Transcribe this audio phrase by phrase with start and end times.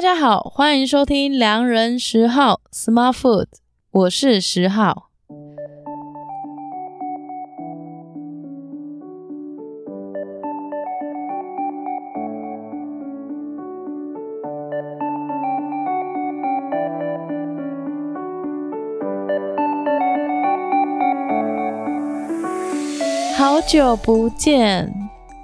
[0.00, 3.48] 大家好，欢迎收听良人十号 Smart Food，
[3.90, 5.10] 我是十号。
[23.36, 24.99] 好久不见。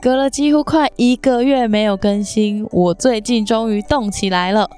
[0.07, 4.71] 隔了几乎快一个月没有更新，我最近终于动起来了。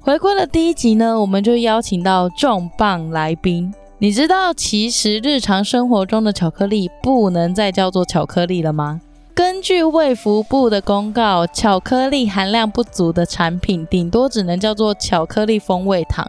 [0.00, 3.74] 回归的第一集呢，我们就邀请到重磅来宾。
[3.98, 9.00] 你知道，其实日常生活中的巧克力不能再叫做巧克力了吗？
[9.34, 16.24] 根据卫福部的公告，巧克力含量不足的产品，顶多只能叫做巧克力风味糖。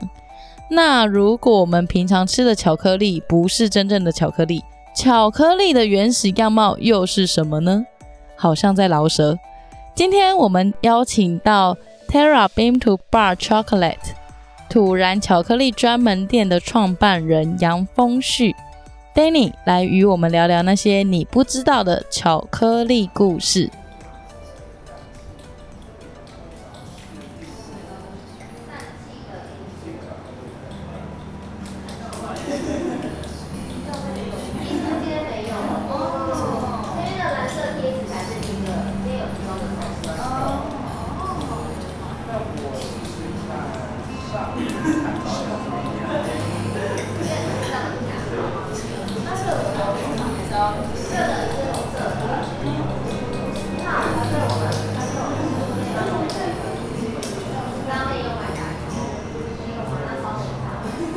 [0.72, 4.64] 那如果我们平常吃的巧克力不是真正的巧克力，
[4.96, 7.84] 巧克力的原始样貌又是什么呢？
[8.36, 9.38] 好像在饶舌。
[9.96, 11.76] 今天我们邀请到
[12.08, 13.98] Terra Bean to Bar Chocolate
[14.70, 18.56] 土然巧克力专门店的创办人杨峰旭
[19.16, 23.72] Danny 来与我们聊聊那些你不知道的巧克力故事。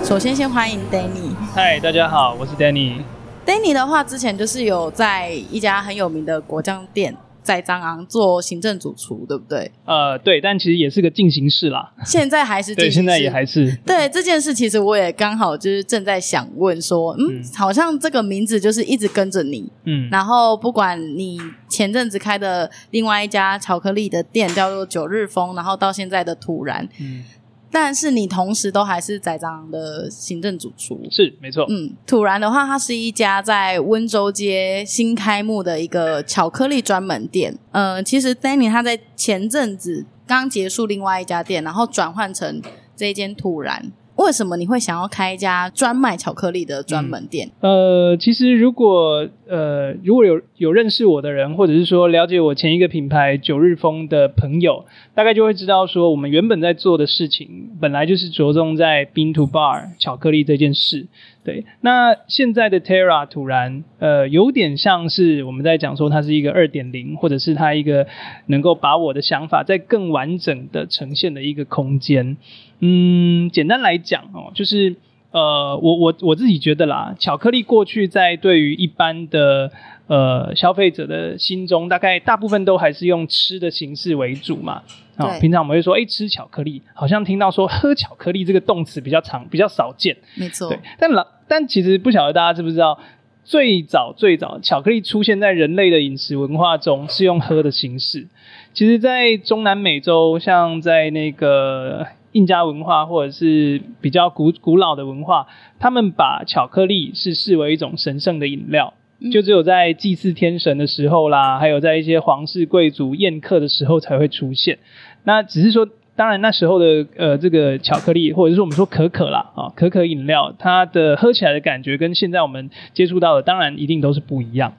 [0.07, 1.35] 首先，先欢迎 Danny。
[1.53, 3.03] 嗨，大家好，我是 Danny。
[3.45, 9.69] Danny 的话，之前就是有在一家很有名的果酱店，在张昂做行政主厨，对不对？
[9.85, 11.93] 呃，对，但其实也是个进行式啦。
[12.05, 12.89] 现在还是进行式。
[12.89, 13.77] 对，现在也还是。
[13.85, 21.36] 对这件事，其实我也刚好就是正在想问说，嗯，嗯好像这个名字就是一直跟着你，嗯，然后不管你
[21.69, 27.25] 前阵子开的另外一家巧克力的店叫做九日风，然后到现在的突然，嗯。
[27.71, 31.67] 但是你同时都还是仔张的行政主厨，是没错。
[31.69, 37.59] 嗯，土然的话，它是一家在温州街新开幕的一个巧克力专门店。
[37.73, 42.63] 呃，其实 Danny 他在前阵子刚结束另外一家店，然后转换成
[42.97, 43.93] 这一间土然。
[44.17, 47.51] 为什么你会想要开一家专卖巧克力的专门店？
[47.61, 54.85] 呃，其实如果呃如果有有认识我的人，或者是说了解我前一个品牌九日风的朋友，
[55.15, 61.07] 大概就会知道说，我们原本在做的事情，本来就是着重在冰 to Bar 巧克力这件事。
[61.46, 68.05] 对，那现在的 Terra 突然，呃，有点像是我们在讲说它是一个二点零，或者是它一个
[68.46, 72.36] 能够把我的想法在更完整的呈现的一个空间。
[72.80, 74.96] 嗯，简单来讲哦，就是
[75.30, 79.70] 呃，我我我自己觉得啦，巧克力过去在对于一般的
[80.08, 84.83] 呃消费者的心中，大概大部分都还是用吃的形式为主嘛。
[85.17, 90.14] 啊、哦，平常我们会说，哎、欸，吃巧克力，好像听到说喝巧克力这个动词比较常，比较少见。
[90.35, 90.68] 没错。
[90.68, 92.98] 对，但老，但其实不晓得大家知不知道，
[93.45, 98.27] 最早最早巧克力出现在人类的饮食文化中是用喝的形式。
[98.73, 105.46] 其实，在中南美洲，像在那个印加文化或者是比较古古老的文化，
[105.79, 108.92] 他们把巧克力是视为一种神圣的饮料。
[109.33, 114.79] 就只有在祭祀天神的时候啦，还有在一些皇室贵族宴客的时候才会出现。
[115.24, 124.73] 那只是说，当然那时候的呃这个巧克力，或者是我们说可可啦啊，可可饮料，它的喝起来的感觉跟现在我们接触到的，当然一定都是不一样。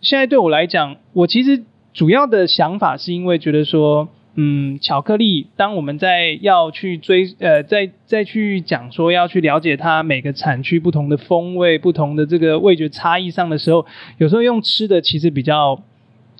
[0.00, 4.08] 现在对我来讲，我其实主要的想法是因为觉得说。
[4.36, 13.84] 嗯，巧克力，当我们在要去追，呃，再再去讲说要去了解它每个产区不同的风味、不同的这个味觉差异上的时候，
[14.18, 15.82] 有时候用吃的其实比较，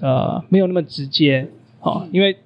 [0.01, 1.49] 呃，没有那么直接，
[1.81, 2.37] 哦，因为，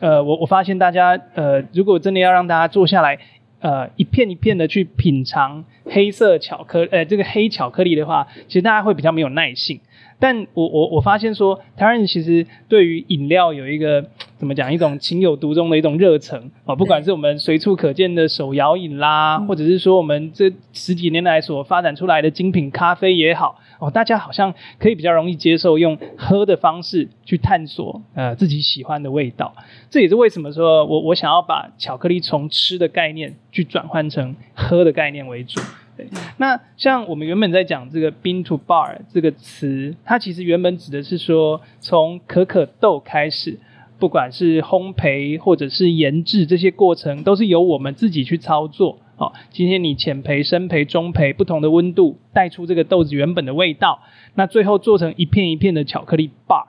[0.00, 3.18] 呃，我我发现大家，呃，如果真的要让大家坐下来，
[3.60, 9.80] 呃，一片一片的去品尝黑色巧克，呃，这个黑巧克力的话，其实大家会比较没有耐性。
[10.18, 14.04] 但我我我发现说，台湾人其实对于饮料有一个
[14.38, 29.52] 怎么讲，一种情有独钟的一种热忱啊，不管是我们随处可见的手摇饮啦，或者是说我们这十几年来所发展出来的精品咖啡也好，哦，大家好像可以比较容易接受用喝的方式去探索呃自己喜欢的味道。
[29.90, 35.60] 这也是为什么说我我想要把巧克力从吃的概念去转换成喝的概念为主。
[35.96, 36.06] 对，
[36.36, 43.58] 那像我们原本在讲这个 bean to bar 这个词，它其实原本指的是说，从可可豆开始，
[43.98, 49.00] 不管是烘焙或者是研制这些过程，都是由我们自己去操作。
[49.16, 54.00] 好，今天你浅焙、深焙、中焙，不同的温度带出这个豆子原本的味道，
[54.34, 56.64] 那最后做成一片一片的巧克力 bar。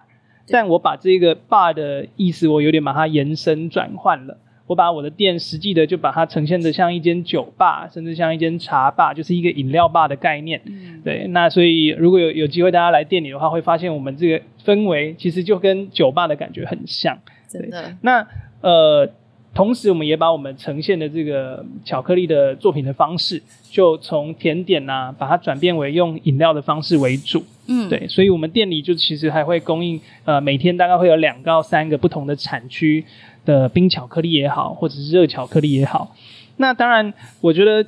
[0.50, 4.38] 但我把这个 bar 的意思，我有点把它延伸转换了。
[4.66, 10.62] 我把我的店实际的就把它呈现的像一间酒吧，甚至像一间茶吧，就是一个饮料吧的概念。
[10.66, 17.20] 嗯、对，那所以如果有有机会大家来店里的话，会发现我们这个氛围其实就跟酒吧的感觉很像。
[17.50, 17.98] 真的。
[18.02, 18.26] 那
[18.62, 19.10] 呃，
[19.54, 27.44] 同时我们也把我们呈现的这个巧克力的作品的方式，就从甜点啊，把它转变为用饮料的方式为主。
[27.68, 33.06] 嗯，对，所以我们店里就其实还会供应呃，每天大概会有两到三个不同的产区。
[33.46, 36.16] 的冰巧克力也好，或者是热巧克力也好，
[36.56, 37.86] 那当然，我觉得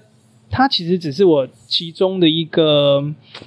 [0.49, 3.01] 它其实只是我其中的一个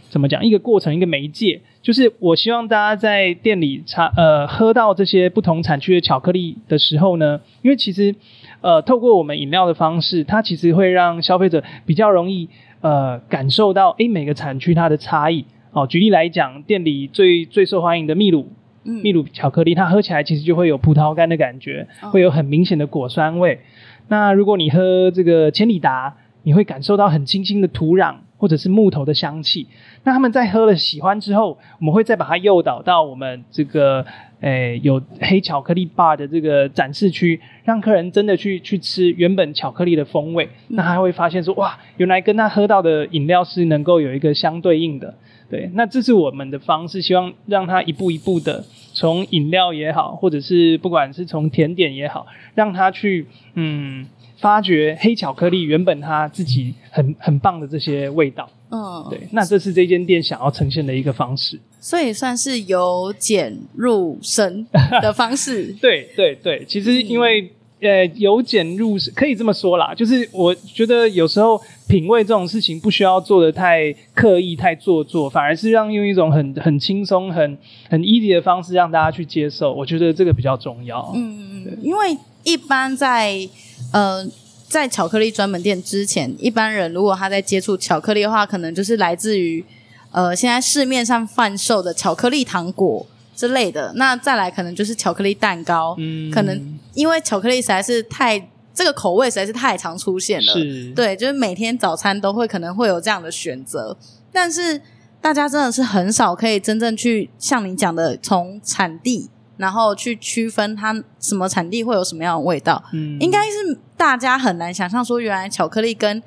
[0.09, 1.61] 怎么讲，一个过程，一个媒介。
[1.89, 8.15] 就是我希望大家在店里茶呃喝到这些不同产区的巧克力的时候呢，因为其实
[8.61, 12.51] 呃透过我们饮料的方式，它其实会让消费者比较容易
[12.83, 15.47] 呃感受到诶每个产区它的差异。
[15.73, 18.53] 哦，举例来讲，店里最最受欢迎的秘鲁。
[18.83, 23.61] 秘鲁巧克力，它喝起来其实就会有葡萄干的感觉，会有很明显的果酸味。
[24.09, 29.67] 那如果你喝这个千里达，你会感受到很清新的土壤或者是木头的香气。
[30.05, 34.07] 那他们在喝了喜欢之后，我们会再把它诱导到我们这个
[34.41, 40.49] 诶、欸、有黑巧克力 bar 的这个展示区，让客人真的去去吃原本巧克力的风味。
[40.69, 45.15] 那他会发现说，哇，原来跟他喝到的饮料是能够有一个相对应的。
[45.51, 48.63] 对，那这是我们的方式，希望让他一步一步的
[48.93, 54.07] 从饮料也好，或者是不管是从甜点也好，让他去嗯
[54.39, 58.49] 发掘黑巧克力原本它自己很很棒的这些味道。
[58.71, 64.67] 嗯，对，那这是这间店想要呈现的一个方式，所以算是由简入深
[65.01, 65.75] 的方式。
[65.81, 67.53] 对对对，其实因为。
[67.81, 71.57] 呃，由俭入奢可以这么说啦，就是我觉得有时候
[71.87, 77.57] 品味这种事情不需要做的太刻意、太做作，反而是让用一种很很轻松、很
[77.89, 81.13] 很 easy 的方式让大家去接受，我觉得这个比较重要。
[81.15, 83.49] 嗯嗯，因为一般在
[83.93, 84.27] 呃
[84.69, 89.65] 在巧克力专门店之前，一般人如果他在接触巧克力的话，可能就是来自于
[90.11, 93.07] 呃现在市面上贩售的巧克力糖果。
[93.39, 98.37] 之类的，那再来可能就是巧克力蛋糕，嗯，可能因为巧克力实在是太
[98.75, 100.55] 这个口味实在是太常出现了，
[100.93, 103.97] 对，就是每天早餐都会可能会有这样的选择，
[104.33, 104.81] 但是
[105.21, 116.23] 大家真的是很少可以真正去像你讲的从产地，然后去区分它什么产地会有什么样的味道，嗯，应该是大家很难想象说原来巧克力跟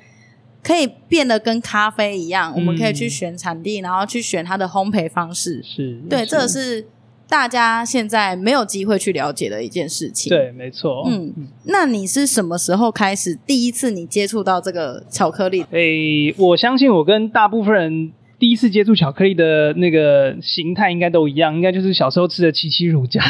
[0.62, 6.86] 可以变得跟咖啡一样，嗯，我们可以去选产地，然后去选它的烘焙方式，是对，是这个是。
[7.28, 10.28] 大家现在没有机会去了解的一件事情。
[10.28, 11.02] 对，没错。
[11.08, 11.32] 嗯，
[11.64, 15.64] 那你是什么时候开始第一次你接触到这个巧克力？
[15.70, 18.12] 诶，我相信我跟大部分人。
[18.42, 23.22] 第一次接触巧克力的那个形态应该都一样，应该就是小时候吃的七七乳加，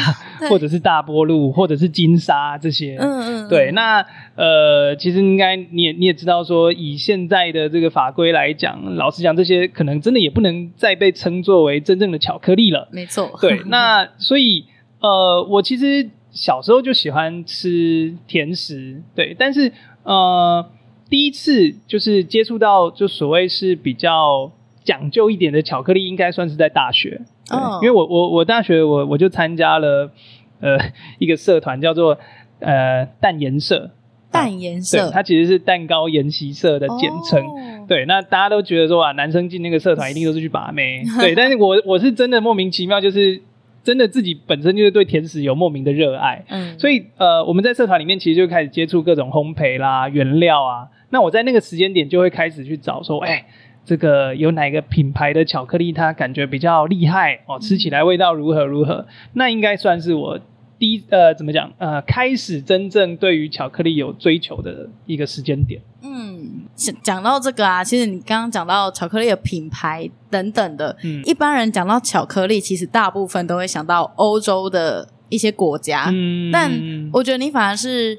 [0.49, 2.97] 或者是大波露，或者是金沙这些。
[2.99, 3.47] 嗯嗯。
[3.47, 4.03] 对，那
[4.35, 12.89] 呃，其实应该你也你也知道说，以现在的这个法规来讲，老实讲，这些可能真的也不能再被称作为真正的巧克力了。
[12.91, 13.37] 没错。
[13.39, 14.65] 对， 那所以
[14.99, 19.71] 呃，我其实小时候就喜欢吃甜食，对，但是
[20.01, 20.67] 呃，
[21.07, 24.51] 第一次就是接触到就所谓是比较。
[24.83, 27.83] 讲究一点的巧克力应该算是在大学，对，oh.
[27.83, 30.11] 因为我我我大学我我就参加了
[30.59, 30.77] 呃
[31.19, 32.17] 一个社团叫做
[32.59, 33.91] 呃蛋颜社，
[34.29, 37.87] 蛋研社，对，它其实是蛋糕研习社的简称，oh.
[37.87, 43.41] 对，那大家都觉得说啊，男生进那个社团一定都是去把妹， 对，但是我我是真的莫名其妙，就是
[43.83, 53.45] 真的自己本身就是对甜食有莫名的热爱，嗯，所以呃我们在社团里面其实就开始接触各种烘焙啦、原料啊，那我在那个时间点就会开始去找说，哎、欸。
[53.85, 59.05] 这个有哪个品牌的巧克力，它感觉比较厉害哦，吃起来味道如何如何？
[59.33, 60.39] 那应该算是我
[60.79, 65.81] 第一呃，怎么讲呃，开始真正对于巧克力有追求的一个时间点。
[66.01, 76.71] 嗯，讲讲到这个啊，其实你刚刚讲到巧克力的品牌等等的，嗯，一般人讲到巧克力，其实大部分都会想到欧洲的一些国家，嗯，但
[77.11, 78.17] 我觉得你反而是。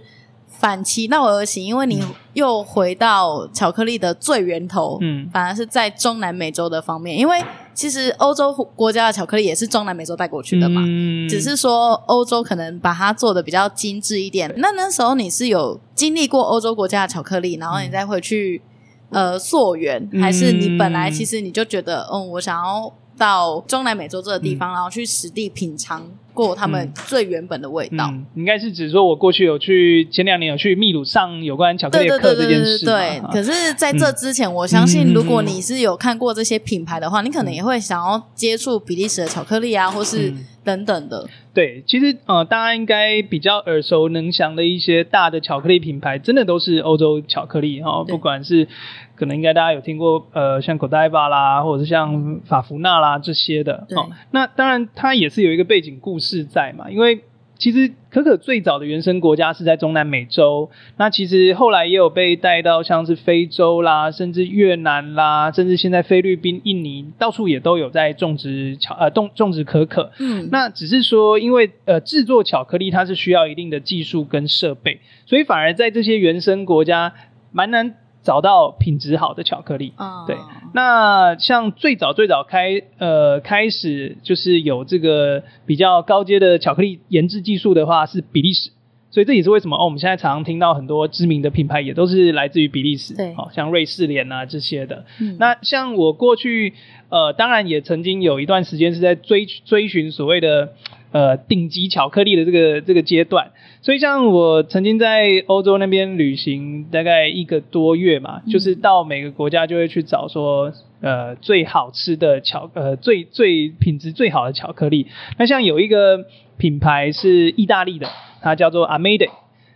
[0.58, 7.42] 反其道而行，因为你又回到巧克力的最源头，嗯，反而是在中南美洲的方面，因为
[7.74, 14.52] 其实欧洲国家的巧克力也是中南美洲带过去的嘛，嗯，只是说欧洲可能把它做的比较精致一点。
[14.56, 18.62] 那那时候你是有经历过欧洲国家的巧克力，然后你再回去
[19.10, 28.10] 呃溯源，还是你本来其实你就觉得，嗯，我想要到中南美洲这个地方，然后去实地品尝过他们最原本的味道。
[28.10, 32.84] 嗯，应该是指说我过去有去前两年有去秘鲁上有关巧克力课这件事。
[32.84, 40.34] 对，可是在这之前，我相信如果你是有看过这些品牌的话，你可能也会想要接触比利时的巧克力啊，或是
[40.64, 41.28] 等等的。
[41.52, 48.66] 对，其实呃，大家应该比较耳熟能详的一些大的巧克力品牌，真的都是欧洲巧克力哈、哦，不管是
[49.14, 54.10] 可能应该大家有听过呃，像 Godiva 啦，或者是像法芙娜啦这些的哦。
[54.32, 57.20] 那当然，它也是有一个背景故事在嘛，因为。
[57.56, 70.10] 其实可可最早的原生国家是在中南美洲，那其实后来也有被带到像是非洲啦，甚至越南啦，甚至现在菲律宾、印尼到处也都有在种植巧呃种种植可可。
[70.18, 77.14] 嗯，那只是说因为呃制作巧克力它是需要一定的技术跟设备，所以反而在这些原生国家
[77.52, 77.94] 蛮难。
[78.24, 80.36] 找到品质好的巧克力，嗯，对。
[80.72, 88.70] 那像最早最早开呃开始就是有这个比较高阶的巧克力研制技术的话是比利时，
[89.10, 95.04] 所以这也是为什么哦我们现在常常听到很多知名的品牌也都是来自于比利时，对，好像瑞士莲啊这些的。
[95.20, 96.74] 嗯，那像我过去
[97.10, 100.72] 呃当然也曾经有一段时间是在追追寻所谓的。
[101.14, 103.52] 呃，顶级巧克力的这个这个阶段，
[103.84, 110.72] 所以像我曾经在欧洲那边旅行大概一个多月嘛，嗯、就是到每个国家就会去找说，
[111.02, 115.06] 呃，最好吃的巧，呃，最最品质最好的巧克力。
[115.36, 116.24] 那像有一个
[116.56, 118.08] 品牌是意大利的，
[118.40, 119.28] 它叫做 Amade，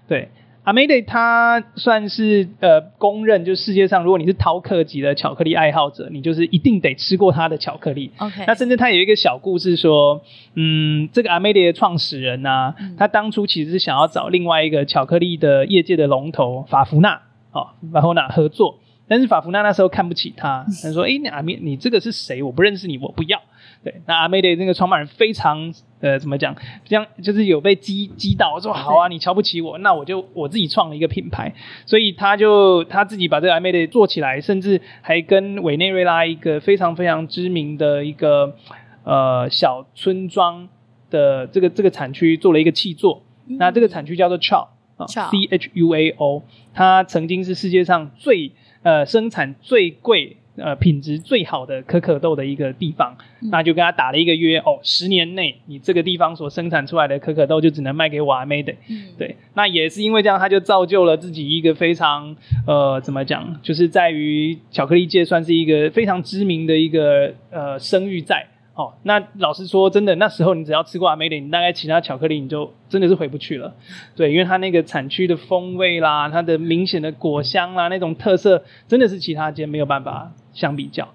[0.09, 0.31] 对。
[0.69, 8.11] Amede 它算是呃公认，就世界上如果你是饕客级的巧克力爱好者，你就是一定得吃过它的巧克力。
[8.19, 10.21] OK，那甚至它有一个小故事说，
[10.57, 17.23] 嗯，这个 Amede 的创始人呢、啊，他、嗯、当初其实是想要找另外一个巧克力的业界的龙头法芙娜，
[17.53, 22.43] 哦，法芙娜合作，但是法芙娜那时候看不起他，他说，哎、欸，阿米，你这个是谁？
[22.43, 23.41] 我不认识你，我不要。
[23.83, 26.55] 对，那 Amede 那个创办人非常呃，怎么讲？
[26.85, 31.53] 这样就是有被激激到，我说好啊，你瞧不起我，那我就我自己创了一个品牌，
[31.87, 38.55] 所以他就他自己把这个 Amede 做起来，甚至还跟委内瑞拉一个非常非常知名的一个
[39.03, 40.69] 呃小村庄
[41.11, 43.23] 的这个这个产区做了一个契作。
[43.49, 48.53] 嗯、那这个产区叫做 Chao 啊，C H U A O，它曾经是世界上最
[48.83, 50.37] 呃生产最贵。
[50.59, 58.77] 呃，品质最好的可可豆的一个地方，嗯、那就跟他打了一个约哦，十年内你这个地方所生产出来的可可豆就只能卖给我 Amede。
[58.89, 62.35] 嗯，对，那也是因为这样，他就造就了自己一个非常
[62.67, 68.47] 呃，怎么讲，就是在于巧克力界算是一个非常知名的一个呃声誉在。
[68.75, 73.75] 哦，那老实说，真的那时候你只要吃过 Amede，你大概其他巧克力你就真的是回不去了。
[74.15, 81.07] 对，因为它那个产区的风味啦，它的明显的果香啦，那种特色真的是其他间没有办法相比较。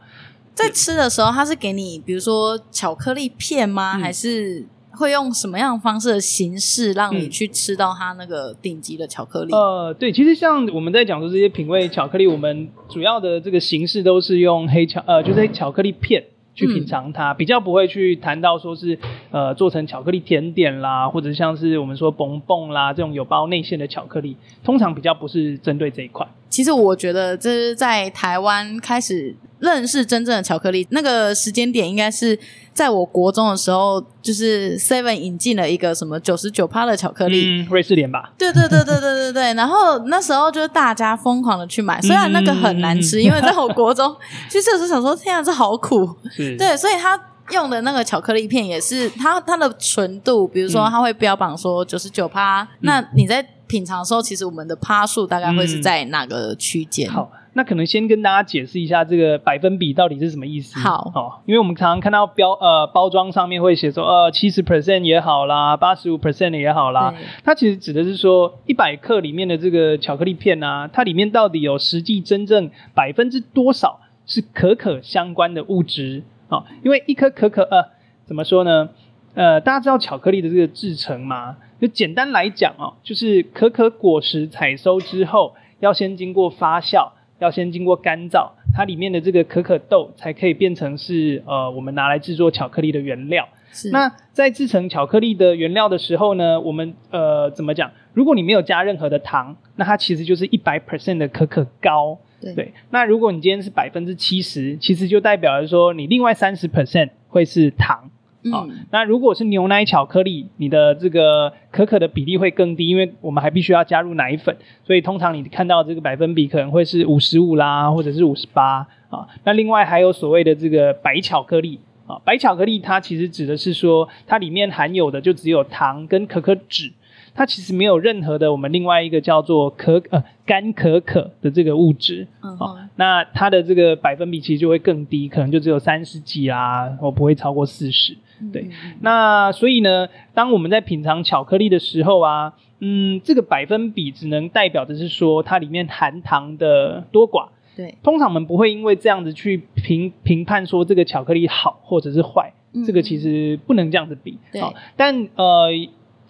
[0.53, 3.97] 在吃的时候，它是给你比如说巧克力片吗？
[3.97, 9.53] 嗯、还是会用什么样的方式的形式让你去吃到它那个顶级的巧克力？
[9.53, 16.23] 呃，对，其实像我们在讲说这些品味巧克力，我们主要的这个形式都是用黑巧呃，就是巧克力片。
[16.55, 18.99] 去品尝它，比较不会去谈到说是
[19.31, 26.27] 呃做成巧克力甜点啦，或者像是我们说蹦蹦啦这种有包内馅的巧克力，通常比较不是针对这一块。
[26.53, 32.37] 其实我觉得这是在台湾开始认识真正的巧克力那个时间点，应该是
[32.75, 38.31] 在我国中的时候，就是 Seven 引进了一个什么九十九趴的巧克力，嗯，瑞士莲吧？
[38.37, 39.53] 对对对对对对对。
[39.55, 44.15] 然后那时候就是大家疯狂的去买，虽然那个很难吃，嗯、因为在我国中，
[44.47, 46.07] 其实是想说天啊，这好苦。
[46.29, 47.19] 是对，所以他
[47.49, 53.43] 用的那个巧克力片也是它它的纯度，比如说他会标榜说九十九趴，嗯、那你在。
[53.73, 57.09] 品尝的时候，其实我们的趴数大概会是在哪个区间？
[57.09, 60.77] 嗯，好，那可能先跟大家解释一下这个百分比到底是什么意思。
[60.79, 76.57] 好，哦，因为我们常常看到标呃包装上面会写说呃七十 percent 也好啦，八十五 percent 也好啦，它其实指的是说一百克里面的这个巧克力片啊，它里面到底有实际真正百分之多少是可可相关的物质啊？
[76.57, 77.83] 哦，因为一颗可可呃
[78.27, 78.89] 怎么说呢？
[79.33, 81.55] 呃，大家知道巧克力的这个制成吗？
[81.83, 93.49] 就简单来讲哦，就是可可果实采收之后，要先经过发酵，要先经过干燥，它里面的这个可可豆才可以变成是呃我们拿来制作巧克力的原料。
[93.73, 93.89] 是。
[93.89, 97.91] 那在制成巧克力的原料的时候呢，我们呃怎么讲？
[98.13, 102.17] 如果你没有加任何的糖，那它其实就是一百 percent 的可可膏。
[102.39, 102.55] 对。
[102.55, 102.73] 对。
[102.91, 108.09] 那如果你今天是百分之七十，其实就代表着说你另外三十 percent 会是糖。
[108.51, 119.27] 好，那如果是牛奶巧克力，你的这个可可的比例会更低，因为我们还必须要加入奶粉，所以通常你看到这个百分比可能会是五十五啦，或者是五十八啊。
[119.45, 126.91] 那另外还有所谓的这个白巧克力，啊，白巧克力它其实指的是说，它里面含有的就只有糖跟可可脂，
[127.33, 132.27] 它其实没有任何的我们另外一个叫做可呃干可可的这个物质。
[132.41, 138.17] 嗯，好，那它的这个百分比其实就会更低，可能就只有三十几啊，我不会超过四十。
[138.51, 138.69] 对，
[139.01, 147.49] 那所以呢，当我们在品尝巧克力的时候啊，嗯，这个百分比只能代表的是说它里面含糖的多寡。
[147.75, 154.37] 对，通常我们不会因为这样子去评评判说这个巧克力好或者是坏，嗯，这个其实不能这样子比。
[154.51, 154.61] 对，
[154.95, 155.69] 但呃，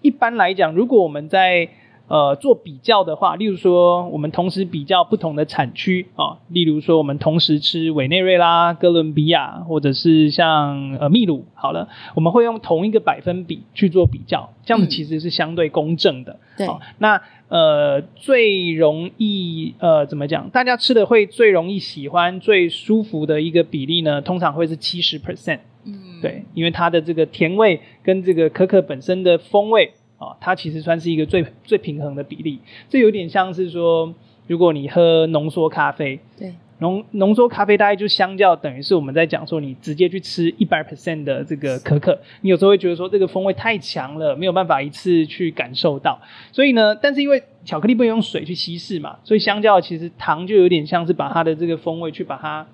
[0.01, 1.67] 一般来讲，如果我们在
[2.09, 16.39] 呃，做比较的话，例如说，我们同时比较不同的产区啊，例如说，我们同时吃委内瑞拉、哥伦比亚，或者是像呃秘鲁，好了，我们会用同一个百分比去做比较，这样子其实是相对公正的。
[16.57, 20.49] 对、嗯，那呃，最容易呃怎么讲？
[20.49, 25.59] 大家吃的会最容易喜欢、最舒服的一个比例呢，通常会是七十 percent。
[25.85, 29.93] 嗯，对，因为它的这个甜味跟这个可可本身的风味。
[30.23, 34.13] 哦，它其实算是一个最最平衡的比例，这有点像是说，
[34.47, 46.19] 如果你喝浓缩咖啡，对，浓浓缩咖啡大概就相较等于是我们在讲说，你直接去吃一百 percent 的这个可可，你有时候会觉得说这个风味太强了，没有办法一次去感受到。
[46.51, 52.65] 所以呢，但是因为巧克力不能用水去稀释嘛，所以相较其实糖就有点像是把它的这个风味去把它。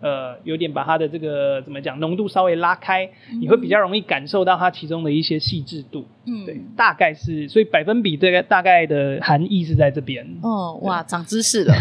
[0.00, 6.06] 呃，有点把它的这个怎么讲浓度稍微拉开，嗯，你会比较容易感受到它其中的一些细致度。
[6.26, 10.26] 嗯，对，大概是，所以百分比这个大概的含义是在这边。
[10.42, 11.74] 哦，哇，长知识了。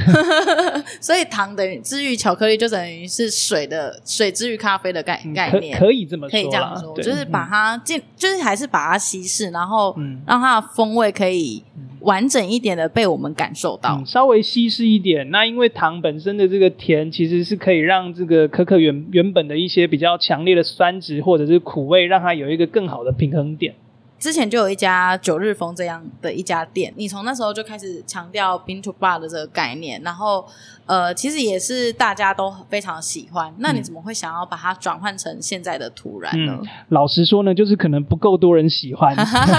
[1.01, 9.95] 所以糖等于之于巧克力，就等于是水的水之于咖啡的概概念，可可以这么说，可以这样说，就是把它进，就是还是把它稀释，然后
[10.25, 11.63] 让它的风味可以。
[12.01, 15.29] 完整一点的被我们感受到，嗯，稍微稀释一点。
[15.31, 23.73] 那因为糖本身的这个甜，其实是可以让这个可可原原本的一些比较强烈的酸值或者是苦味，让它有一个更好的平衡点。
[24.19, 30.43] 之前就有一家九日风这样的一家店，你从那时候就开始强调 bean to bar 的这个概念，然后
[30.87, 33.53] 呃，其实也是大家都非常喜欢。
[33.59, 36.57] 那你怎么会想要把它转换成现在的土燃呢？
[36.59, 39.15] 嗯，老实说呢，就是可能不够多人喜欢，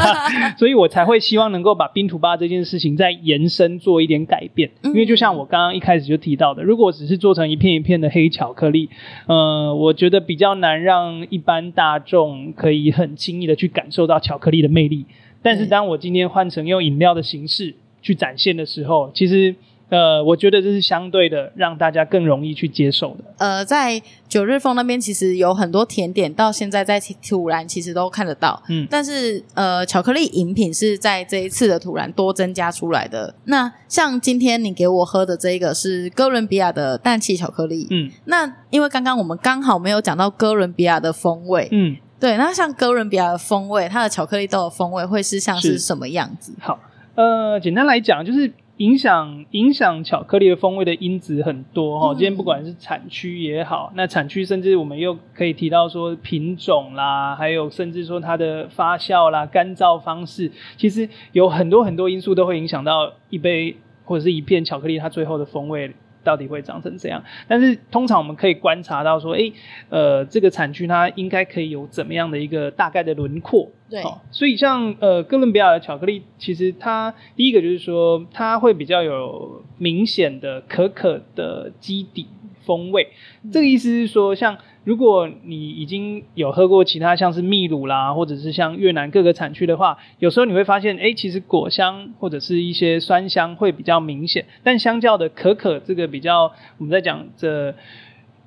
[0.58, 4.68] 所以我才会希望能够把冰土吧这件事情再延伸做一点改变。
[4.82, 8.90] 因为就像我刚刚一开始就提到的，如果只是做成一片一片的黑巧克力，
[9.26, 14.58] 呃，我觉得比较难让一般大众可以很轻易的去感受到巧克力。
[14.58, 15.06] 力的魅力，
[15.40, 19.54] 但是当我今天换成用饮料的形式去展现的时候，其实
[19.90, 23.24] 呃，我觉得这是相对的让大家更容易去接受的。
[23.38, 28.62] 呃，在九日峰那边其实有很多甜点，到现在在土燃其实都看得到。
[28.68, 33.34] 嗯，但是呃，巧克力饮品是在这一次的土燃多增加出来的。
[33.44, 37.86] 那像今天你给我喝的这个是哥伦比亚的氮气巧克力。
[37.90, 41.68] 嗯，那因为刚刚我们刚好没有讲到哥伦比亚的风味。
[41.70, 41.96] 嗯。
[42.20, 46.52] 对，那像哥伦比亚的风味，它的巧克力豆的风味会是像是什么样子？
[46.58, 46.76] 好，
[47.14, 52.14] 呃，简单来讲，就是影响影响巧克力的风味的因子很多哈、哦。
[52.14, 65.92] 今天不管是产区也好，那产区甚至我们又可以提到说品种啦，还有甚至说它的发酵啦、干燥方式，其实有很多很多因素都会影响到一杯或者是一片巧克力它最后的风味。
[66.24, 67.22] 到底会长成这样？
[67.46, 69.50] 但是通常我们可以观察到说，诶，
[69.88, 73.70] 呃，这个产区它应该可以有怎么样的一个大概的轮廓？
[73.90, 82.26] 对，哦，所以像呃哥伦比亚的巧克力，其实它第一个就是说，它会比较有明显的可可的基底
[82.64, 83.08] 风味。
[83.42, 84.58] 嗯，这个意思是说，像。
[84.84, 97.74] 如果你已经有喝过其他像是秘鲁啦，或者是像越南各个产区的话，有时候你会发现，哎，其实果香或者是一些酸香会比较明显，但相较的可可这个比较，我们在讲这，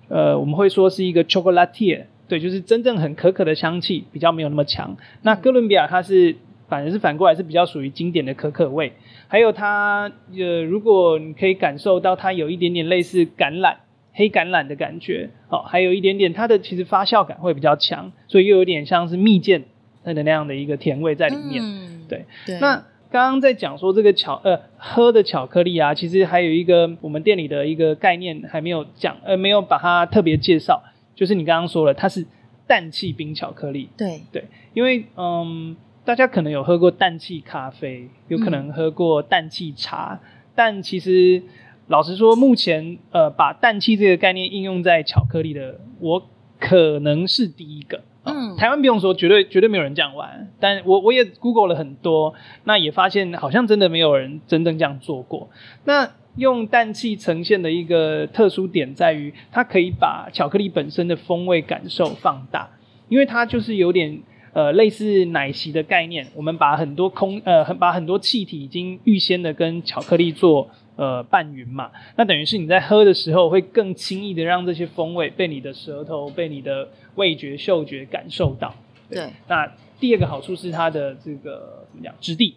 [0.08, 4.96] 呃，我们会说是一个 chocolatier，对，就是真正很可可的香气比较没有那么强。
[5.22, 6.36] 那哥伦比亚它是
[6.70, 8.94] 反而是反过来是比较属于经典的可可味，
[9.28, 13.76] 还有它，呃，如果你可以感受到它有一点点类似橄榄。
[14.14, 19.64] 黑橄榄的感觉，哦，还有一点点它的其实发酵感会比较强，所以又有点像是蜜饯
[20.04, 21.64] 它的那样的一个甜味在里面。
[21.64, 22.26] 嗯，对。
[22.46, 22.60] 对。
[22.60, 22.76] 那
[23.10, 30.84] 刚刚在讲说这个巧呃喝的巧克力啊，其实还有一个我们店里的一个概念还没有讲，呃，没有把它特别介绍，
[31.22, 32.26] 就是你刚刚说了，它是
[32.66, 33.90] 氮气冰巧克力。
[33.96, 41.44] 对对，因为嗯，大家可能有喝过氮气咖啡，有可能喝过氮气茶，嗯，但其实。
[41.88, 46.26] 老实说，目前呃，把氮气这个概念应用在巧克力的，我
[46.58, 48.02] 可能是第一个。
[48.24, 50.48] 嗯，台湾不用说，绝对绝对没有人这样玩。
[50.62, 55.50] 但我我也 Google 了很多，那也发现好像真的没有人真正这样做过。
[55.84, 62.70] 那用氮气呈现的一个特殊点在于，它可以把巧克力本身的风味感受放大，
[63.10, 64.22] 因为它就是有点
[64.54, 66.26] 呃类似奶昔的概念。
[66.36, 78.74] 我们把很多空呃把很多气体已经预先的跟巧克力做呃拌匀嘛，那等于是你在喝的时候会更轻易的让这些风味被你的舌头、被你的味觉、嗅觉感受到。
[79.10, 82.56] 对，对那第二个好处是它的这个怎么讲质地，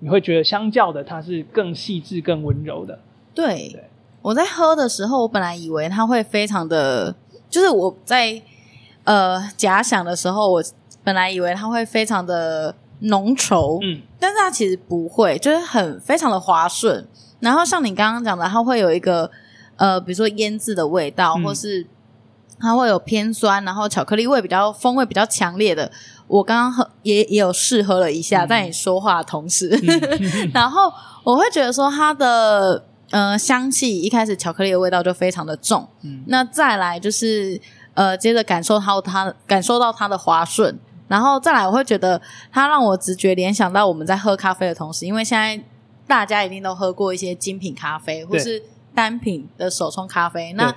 [0.00, 2.98] 你会觉得相较的它是更细致、更温柔的。
[3.34, 3.90] 对，对
[4.22, 7.14] 我在喝的时候，我本来以为它会非常的，
[7.50, 8.40] 就是我在
[9.04, 10.64] 呃假想的时候，我
[11.02, 17.06] 本来以为它会非常的浓稠，嗯，但是它其实不会，就是很非常的滑顺。
[17.40, 19.30] 然后像你刚刚讲的，它会有一个
[19.76, 21.86] 呃，比如说腌制的味道，嗯、或是
[22.58, 25.92] 它会有偏酸，然后巧克力味比较风味比较强烈的。
[26.26, 30.90] 我刚刚喝也也有试喝了一下，嗯、在你说话的同时，嗯、 然后
[31.24, 32.86] 我会觉得说它的。
[33.14, 37.60] 呃，香气一开始巧克力的味道就非常的重，嗯，那再来就是
[37.94, 45.62] 呃，接着感受到它感受到它的滑顺，然后再来我会觉得它让我直觉联想到我们在喝咖啡的同时，因为现在
[46.08, 48.60] 大家一定都喝过一些精品咖啡或是
[48.92, 50.74] 单品的手冲咖啡，那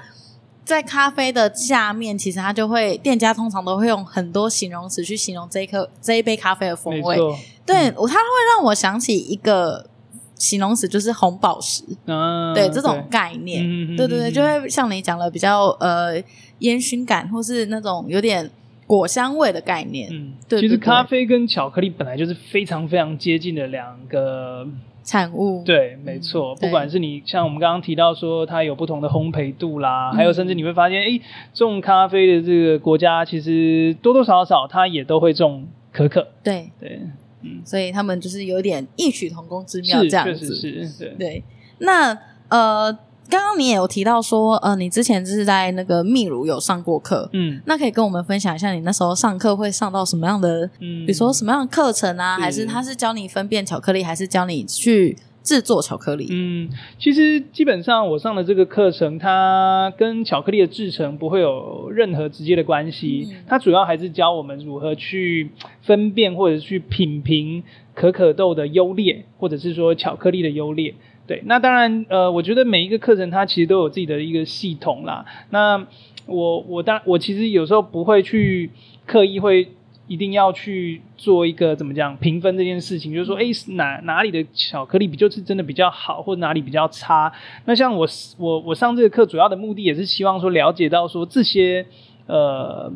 [0.63, 7.17] 在咖啡的下面，其实它就会店家通常都会用很多形容词去形容这一颗这一杯咖啡的风味，
[7.65, 8.21] 对我，它会
[8.55, 9.89] 让我想起一个。
[10.37, 16.21] 形容词就是红宝石，啊、对这种概念，对，对对对，就会像你讲的比较呃
[16.59, 18.49] 烟熏感，或是那种有点
[18.85, 20.07] 果香味的概念。
[20.11, 20.69] 嗯，对，对，对。
[20.69, 24.67] 其实咖啡跟巧克力本来就是非常非常接近的两个
[25.03, 25.63] 产物。
[25.65, 26.53] 对，没错。
[26.53, 31.19] 嗯、不管是你像我们刚刚提到说它有不同的烘焙度啦，嗯、还有甚至你会发现，哎，
[31.53, 36.27] 种咖啡的这个国家其实多多少少它也都会种可可。
[36.43, 36.89] 对对。
[36.89, 36.99] 对
[37.41, 40.55] 嗯，所以他们就是有点异曲同工之妙，这样子。
[40.55, 41.17] 是，是，对。
[41.17, 41.43] 对，
[41.79, 42.17] 那
[42.49, 42.91] 呃，
[43.29, 55.17] 刚刚你也有提到说，呃，你之前就是在那个秘鲁有上过课，嗯，那可以跟我们分享一下，你那时候上课会上到什么样的，嗯，比如说什么样的课程啊，是还是他是教你分辨巧克力，还是教你去？
[55.47, 63.29] 制作巧克力，嗯，其实基本上我上的这个课程，它跟巧克力的制成不会有任何直接的关系。
[63.31, 65.49] 嗯、它主要还是教我们如何去
[65.83, 70.93] 分辨或者去品评可可豆的优劣，或者是说巧克力的优劣。
[71.25, 75.25] 对，那当然，呃，我觉得每一个课程它其实都有自己的一个系统啦。
[75.51, 75.87] 那
[76.25, 78.69] 我我当我其实有时候不会去
[79.05, 79.69] 刻意会。
[80.07, 83.43] 一定要去做一个怎么讲评分这件事情，就是说，哎，
[83.75, 87.31] 哪哪里的巧克力比就是真的比较好，或者哪里比较差？
[87.65, 91.85] 那像我我我上这个课主要的目的也是希望说了解到说这些
[92.25, 92.91] 呃，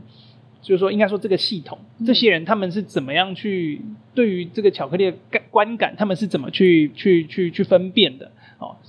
[0.62, 3.82] 就是说应该说这个系统，这些人他们是怎么样去
[4.15, 5.17] 对于这个巧克力的
[5.50, 8.32] 观感，他们是怎么去去去去分辨的？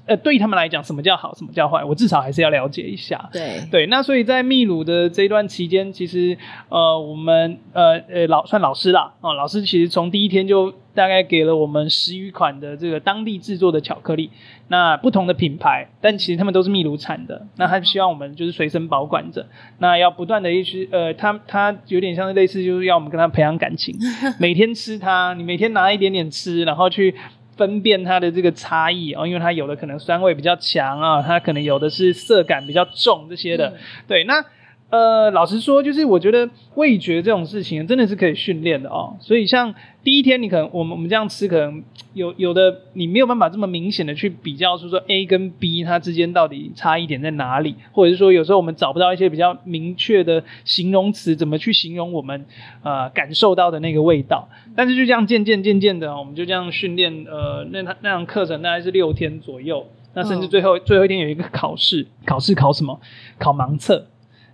[0.03, 3.31] 哦，呃，对于他们来讲，什么叫好，什么叫坏，我至少还是要了解一下。
[3.33, 6.37] 对对，那所以在秘鲁的这一段期间，其实
[6.69, 14.31] 呃，我们呃呃老算老师啦，哦，老师其实从第一天就大概给了我们十余款的这个当地制作的巧克力，
[14.69, 17.47] 那不同的品牌，但其实他们都是秘鲁产的。
[17.57, 19.47] 那他希望我们就是随身保管着，
[19.79, 23.97] 那要不断的一直呃，他他有点像是类似，就是要我们跟他培养感情，
[24.41, 27.15] 每天吃它，你每天拿一点点吃，然后去。
[27.62, 33.68] 分辨它的这个差异哦，因为它有的可能酸味比较强啊，它可能有的是涩感比较重这些的。
[33.68, 34.44] 嗯、对，那
[34.93, 39.17] 呃，老实说，就是我觉得味觉这种事情真的是可以训练的哦。
[39.21, 39.75] 所以像
[40.05, 52.45] 第一天你可能我们我们这样吃，可能有有的你没有办法这么明显的去比较出说 A 跟 B 它之间到底差异点在哪里，或者是说有时候我们找不到一些比较明确的形容词，怎么去形容我们
[52.83, 54.47] 呃感受到的那个味道。
[54.77, 63.01] 但是就这样渐渐渐渐的，我们就这样训练，呃，那那样课程大概是六天左右，那甚至最后、最后一天有一个考试，考试考什么？
[63.39, 64.07] 考盲测，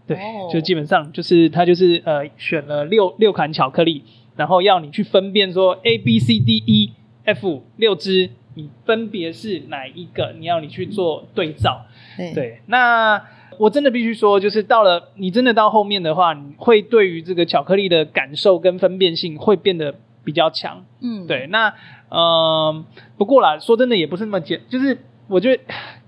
[0.08, 4.02] 对，哦、就基本上就是他就是呃选了六六款巧克力，
[4.34, 6.92] 然后要你去分辨说 A B C D E
[7.24, 10.34] F 六支，你分别是哪一个？
[10.38, 13.22] 你要你去做对照，对，对，那。
[13.58, 20.84] 我真的必须说，就是到了你真的到后面的话，你会对于这个巧克力的感受跟分辨性会变得比较强。
[21.00, 21.48] 嗯，对。
[21.48, 21.74] 那
[22.08, 22.84] 呃，
[23.16, 25.60] 不过啦，说真的也不是那么简，就是我觉得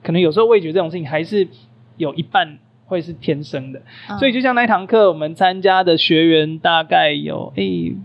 [0.05, 1.49] 可能有时候味觉这种事情还是
[1.97, 2.61] 有一半
[2.91, 3.81] 会是天生的。
[4.11, 7.97] 嗯、所以就像那一堂课，我们参加的学员大概有诶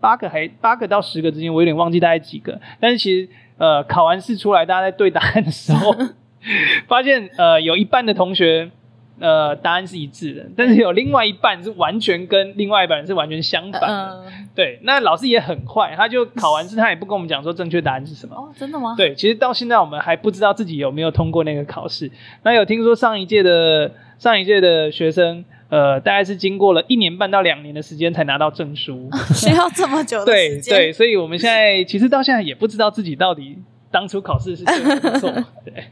[0.00, 2.60] 八个还八个到十个之间，我有点忘记大概几个。
[2.78, 5.92] 但是其实呃考完试出来，大家在对答案的时候，
[6.86, 8.70] 发现呃有一半的同学。
[9.18, 13.86] 呃，答案是一致的，但是有另外一半是完全跟另外一半是完全相反的。
[13.86, 14.24] 呃、
[14.54, 18.36] 对，那老师也很坏，他就考完试，他也不跟我们讲说正确答案是什么。
[18.36, 18.94] 哦，真的吗？
[18.94, 22.10] 对，其实到现在我们还不知道自己有没有通过那个考试。
[22.42, 30.74] 那有听说上一届的上一届的学生，呃，大概是经过了一年半到两年的时间才拿到证书， 需要这么久的时间。
[30.74, 33.56] 对对，所以我们现在其实到现在也不知道自己到底
[33.90, 35.30] 当初考试是怎么做。
[35.64, 35.84] 对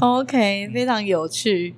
[0.00, 1.76] ，OK，非常有趣。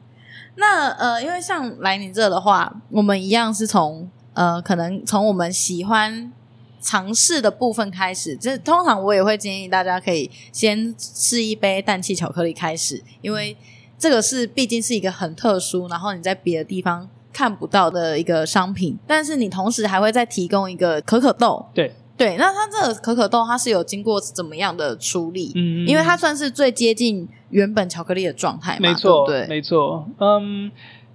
[0.56, 6.32] 那呃，因为像来你这的话，我们一样是从呃，可能从我们喜欢
[6.80, 8.36] 尝试的部分开始。
[8.36, 13.56] 这通常我也会建议大家可以先试一杯氮气巧克力开始，因为
[13.98, 18.96] 这个是毕竟是一个很特殊，然后你在别的地方看不到的一个商品。
[19.06, 22.36] 但是你同时还会再提供一个可可豆，对对。
[22.36, 25.52] 那它这个可可豆它是有经过怎么样的处理？
[25.56, 27.28] 嗯，因为它算是最接近。
[27.54, 30.08] 原本巧克力的状态嘛，没错，对，对，没错。
[30.18, 30.72] 嗯，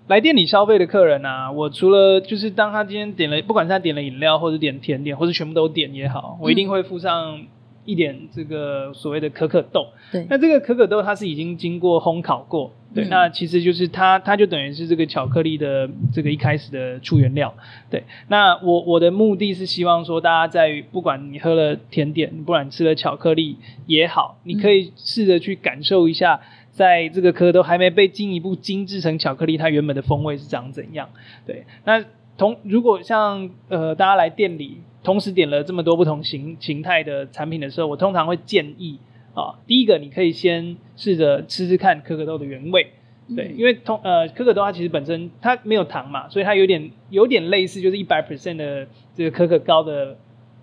[0.08, 7.42] 来店里消费的客人啊，我除了就是当他今天点了，不管是他点了饮料，或者点甜点，或者全部都点也好，我一定会附上
[7.84, 9.88] 一点这个所谓的可可豆。
[10.14, 12.72] 对，那这个可可豆它是已经经过烘烤过。
[12.92, 17.54] 对，那其实就是它，它就等于是这个巧克力的这个一开始的出原料。
[17.88, 31.10] 对，那我我的目的是希望说，大家在不管你喝了甜点，不管你吃了巧克力也好，你可以试着去感受一下，在这个可可豆还没被进一步精制成巧克力，它原本的风味是长怎样。
[31.46, 32.04] 对，那
[32.38, 38.98] 同如果像呃大家来店里同时点了这么多不同形形态的产品的时候，我通常会建议。
[39.34, 42.88] 啊，第一个你可以先试着吃吃看可可豆的原味，
[43.36, 50.18] 对，因为通呃可可豆它其实本身它没有糖嘛，所以它有点有点类似就是一百 percent 的这个可可膏的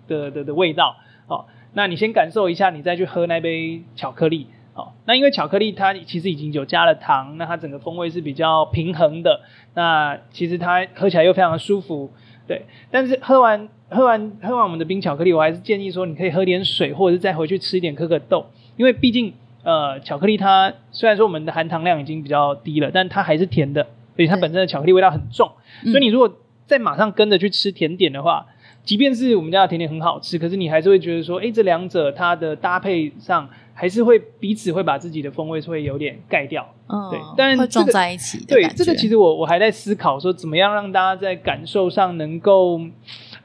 [0.07, 0.95] 的的的味道。
[1.27, 4.47] 哦，那你先感受一下，你再去喝那杯巧克力。
[4.73, 9.41] 哦，那因为巧克力它其实已经有加了糖，那它整个风味是比较平衡的。
[9.73, 12.11] 那其实它喝起来又非常的舒服，
[12.47, 12.61] 对。
[12.91, 18.45] 但是喝完喝完喝完我们的冰巧克力，我还是建议说你可以喝点水，或者是再回去吃一点可可豆。
[18.77, 23.83] 因为毕竟，呃，巧克力它虽然说我们的含糖量已经比较低了，但它还是甜的，
[24.15, 25.51] 所以它本身的巧克力味道很重。
[25.83, 26.31] 所以你如果
[26.65, 28.45] 再马上跟着去吃甜点的话，
[28.83, 36.73] 即便是我们家的甜点很好吃，可是你还是会觉得说，哎，这两者它的搭配上还是会彼此会把自己的风味会有点盖掉。
[36.87, 38.45] 嗯，对，但是、这个、会撞在一起。
[38.45, 42.79] 对，这个其实我我还在思考说，怎么样让大家在感受上能够，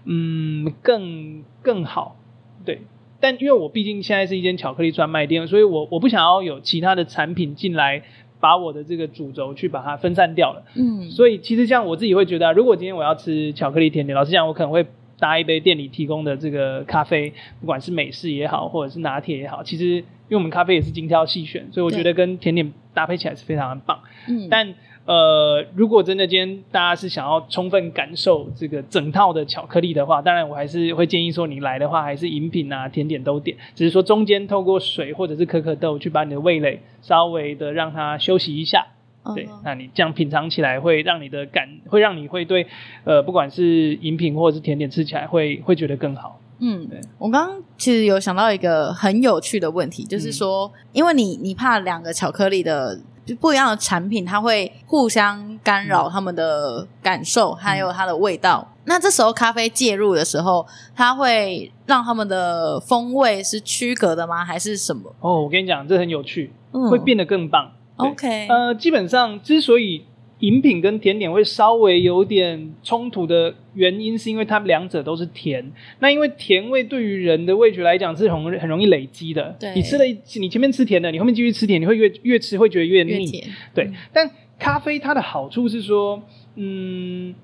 [0.05, 2.17] 嗯，更更好。
[2.65, 2.83] 对。
[3.23, 8.03] 但因为我毕竟现在是一间巧克力专卖店，所以我我不想要有其他的产品进来，
[8.41, 10.65] 把我的这个主轴去把它分散掉了。
[10.75, 14.85] 嗯，所以其实像我自己会觉得，如果今天我要吃巧克力甜点，老实讲，我可能会
[15.21, 24.01] 搭一杯店里提供的这个咖啡，不管是美式也好，或者是拿铁也好，其实因为我们咖啡也是精挑细选，所以我觉得跟甜点搭配起来是非常的棒。
[24.29, 24.75] 嗯，但。
[25.05, 38.87] 呃，如果真的今天大家是想要充分感受这个整套的巧克力的话，当然我还是会建议说，你来的话还是饮品啊、甜点都点，只是说中间透过水或者是可可豆去把你的味蕾稍微的让它休息一下。
[39.35, 42.67] 对，那你这样品尝起来会让你的感，会让你会对
[43.03, 46.41] 呃，不管是饮品或者是甜点吃起来会会觉得更好。
[46.61, 53.01] 嗯，对，我刚刚其实有想到一个很有趣的问题，就是说，嗯、因为你你怕两个巧克力的。
[53.25, 58.67] 就不一样的产品，它会互相干扰他们的感受，嗯、还有它的味道。
[58.69, 64.45] 嗯、那这时候咖啡介入的时候，它会让他们的风味是区隔的吗？
[64.45, 65.15] 还是什么？
[65.21, 67.73] 哦，我跟你讲，这很有趣，嗯、会变得更棒。
[67.97, 70.05] OK，呃，基本上之所以。
[70.43, 75.73] 饮品跟甜点会稍微有点冲突的原因，是因为它们两者都是甜。
[75.99, 79.57] 那因为甜味对于人的味觉来讲是很很容易累积的。
[79.59, 83.31] 对，你吃了一，你前面吃甜的，你后面继续吃甜，你会越越吃会觉得越腻。
[83.31, 83.41] 越。
[83.75, 86.23] 对，嗯、但咖啡它的好处是说，
[86.57, 87.35] 嗯。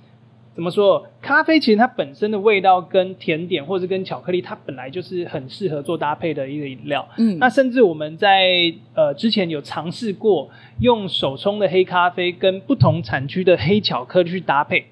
[0.59, 1.07] 怎么说？
[1.23, 7.09] 咖啡其实它本身的味道跟甜点，或者是跟巧克力，它本来就是很适合做搭配的一个饮料。
[7.17, 14.87] 嗯，那甚至我们在呃之前有尝试过用手冲的黑咖啡跟不同产区的黑巧克力去搭配。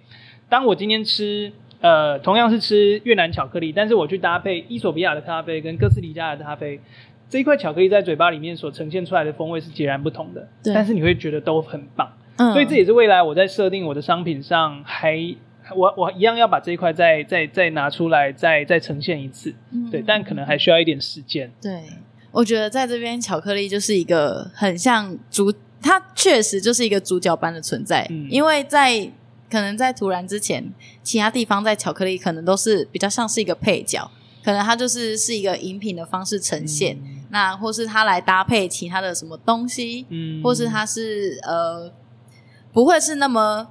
[0.49, 1.51] 当我今天吃
[1.81, 6.79] 呃同样是吃越南巧克力，但是我去搭配伊索比亚的咖啡跟哥斯迪加的咖啡，
[7.29, 10.47] 这一块巧克力在嘴巴里面所呈现出来的风味是截然不同的。
[10.63, 12.13] 对，但是你会觉得都很棒。
[12.37, 15.35] 嗯，所以这也是未来我在设定我的商品上还。
[15.75, 21.51] 我我一样要把这一块再再再拿出来，再再呈现一次，嗯、对，但可能还需要一点时间。
[21.61, 21.83] 对，
[22.31, 25.53] 我觉得在这边巧克力就是一个很像主，
[25.83, 28.07] 它确实就是一个主角般的存在。
[28.11, 29.11] 嗯，因为在
[29.51, 34.11] 可能在突然之前，其他地方在巧克力可能都是比较像是一个配角，
[34.45, 41.91] 可能它就是是一个饮品的方式呈现，嗯、那或是它来搭配其他的什么东西，嗯，或是它是呃。
[42.73, 43.69] 不会是那么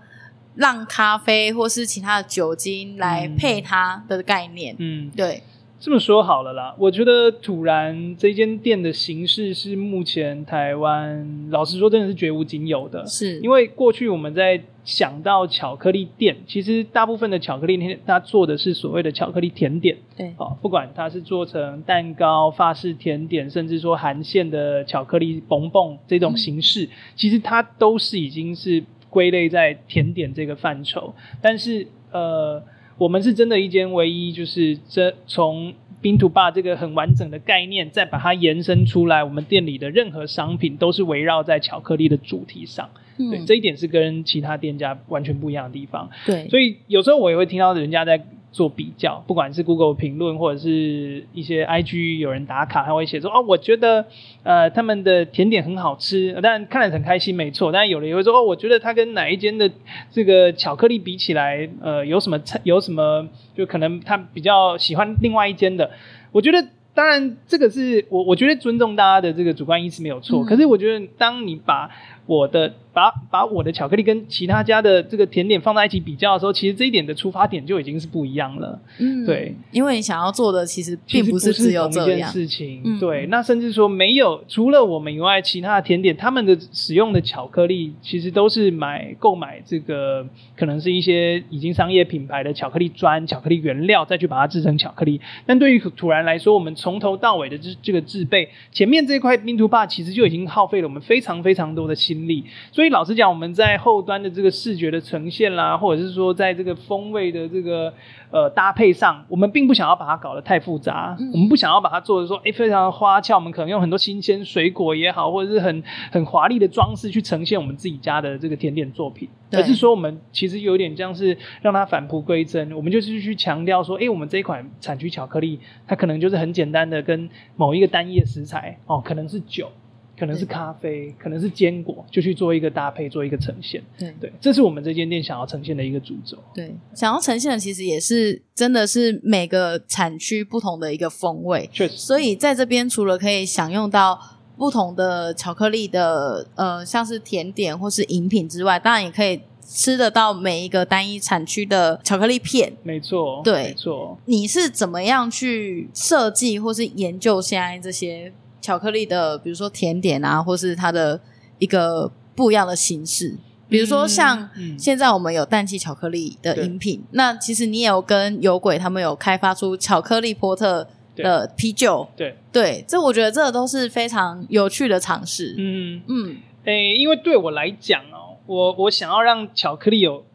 [0.55, 4.75] 让咖啡或是其他的酒精来配它的概念。
[4.79, 5.41] 嗯，对。
[5.77, 13.05] 这么说好了啦，我觉得土然这间店的形式是目前台湾老实说真的是绝无仅有的。
[13.05, 19.95] 是因为过去我们在想到巧克力店，其实大部分的巧克力店它做的是所谓的巧克力甜点。
[20.17, 28.83] 对，哦，不管它是做成蛋糕、法式甜点，甚至说含馅的巧克力蹦蹦这种形式，嗯、其实它都是已经是
[29.15, 31.15] 归类在甜点这个范畴。
[31.41, 32.61] 但是呃。
[32.97, 42.89] 我们是真的一间唯一，就是这从 Bean to Bar 这个很完整的概念，再把它延伸出来，我们店里的任何商品都是围绕在巧克力的主题上。
[43.17, 46.09] 嗯、对，这一点是跟其他店家完全不一样的地方。
[46.25, 48.25] 对，所以有时候我也会听到人家在。
[48.55, 54.05] 做比较，不管是 Google 评论或者是一些 IG 有人打卡，他会写说哦，我觉得
[54.43, 57.69] 呃他们的甜点很好吃，当然看了很开心，没错。
[57.73, 59.69] 但有人也会说哦，我觉得他跟哪一间的
[60.09, 65.91] 这个巧克力比起来，呃，有什么有什么，就可能他比较喜欢另外一间的。
[66.31, 71.89] 我觉得当然这个是我我觉得尊重大家的这个主观意识没有错，嗯、可是我觉得当你把
[72.25, 78.79] 我的把把我的巧克力跟其他家的这个甜点放在一起比较的时候，其实这一点的出发点就已经是不一样了。
[78.99, 82.81] 嗯，对，因为你想要做的其实并不是只有这件事情。
[82.83, 90.27] 嗯、对，那甚至说没有除了我们以外，其他的甜点他们的使用的巧克力其实都是买购买这个
[90.57, 95.21] 可能是一些已经商业品牌的巧克力砖、巧克力原料再去把它制成巧克力。
[95.45, 102.15] 但对于土然来说，我们从头到尾的这这个制备，前面这块 Bean to Bar 其实就已经耗费了我们非常非常多的心。
[102.15, 107.93] 力，所以老实讲，我们在后端的这个视觉的呈现啦，或者是说在这个风味的这个
[108.31, 129.69] 呃搭配上，我们并不想要把它搞得太复杂，嗯、我们不想要把它做的说，哎，非常的花俏，我们可能用很多新鲜水果也好，或者是很很华丽的装饰去呈现我们自己家的这个甜点作品，而是说我们其实有点像是让它返璞归真，我们就是去强调说，哎，我们这一款产区巧克力，它可能就是很简单的跟某一个单一的食材哦，可能是酒。
[130.17, 133.83] 可能是咖啡，可能是坚果，就去做一个搭配，做一个呈现。
[133.97, 136.37] 对对，这是我们这间店想要呈现的一个主轴。
[136.53, 141.69] 对，想要呈现的其实也是真的是每个产区不同的一个风味。
[141.73, 141.97] 确实。
[141.97, 144.17] 所以在这边除了可以享用到
[144.57, 152.71] 不同的巧克力的呃，像是甜点或是饮品之外，当然也可以吃得到每一个单一产区的巧克力片。
[152.83, 154.17] 没错，对，没错。
[154.25, 158.31] 你是怎么样去设计或是研究现在这些？
[158.65, 161.19] 巧克力的，比如说甜点啊，或是它的
[161.59, 163.37] 一个不一样的形式，
[163.69, 172.35] 比如说像现在我们有氮气巧克力的饮品，嗯嗯、那其实你也有跟有鬼他们有开发出巧克力波特的啤酒，对。
[172.51, 175.53] 对，这我觉得这都是非常有趣的尝试。
[175.59, 176.01] 嗯。
[176.07, 180.25] 嗯，诶、欸，因为对我来讲哦，我我想要让巧克力有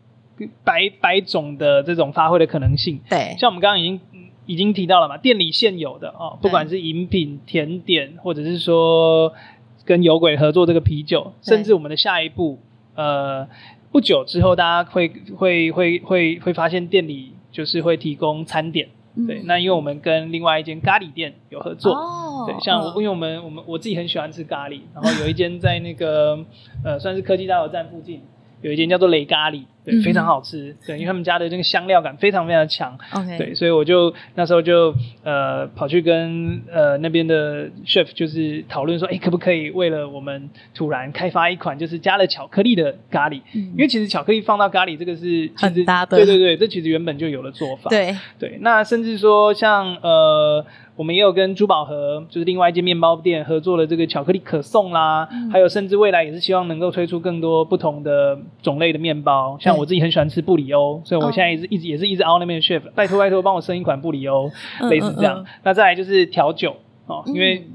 [0.62, 3.00] 百百种的这种发挥的可能性。
[3.08, 4.00] 对，像我们刚刚已经。
[4.50, 9.32] 已经提到了嘛，店里现有的哦，不管是饮品、甜点，或者是说
[9.84, 12.58] 跟有鬼合作这个啤酒，甚至我们的下一步，
[12.96, 13.46] 呃，
[13.92, 26.44] 不久之后大家会会会会会发现店里就是会提供餐点，嗯、对，那因为我们跟另外一间咖喱店有合作，哦、对，像因为我们我们我自己很喜欢吃咖喱，然后有一间在那个
[26.84, 28.20] 呃算是科技大楼站附近。
[28.62, 32.98] 有一间叫做雷咖喱，对，嗯、非常好吃，对，因为他们家的那个香料感非常非常强.
[33.38, 43.40] 对，所以我就那时候就呃跑去跟呃那边的 chef 就是讨论说，哎，可不可以为了我们突然开发一款就是加了巧克力的咖喱？
[43.54, 50.64] 嗯、因为其实巧克力放到咖喱这个是其实很搭的，对对对，这其实原本就有了做法，对对，那甚至说像呃。
[51.00, 59.56] 我们也有跟珠宝盒，就是另外一间面包店合作了这个巧克力可颂啦，嗯、还有甚至未来也是希望能够推出更多不同的种类的面包。
[59.58, 64.50] 像我自己很喜欢吃布里欧，所以我现在也是一直、哦、也是一直熬那边的 chef，拜托拜托帮我生一款布里欧，
[64.82, 65.42] 嗯、类似这样。
[65.62, 67.66] 那再来就是调酒哦，因为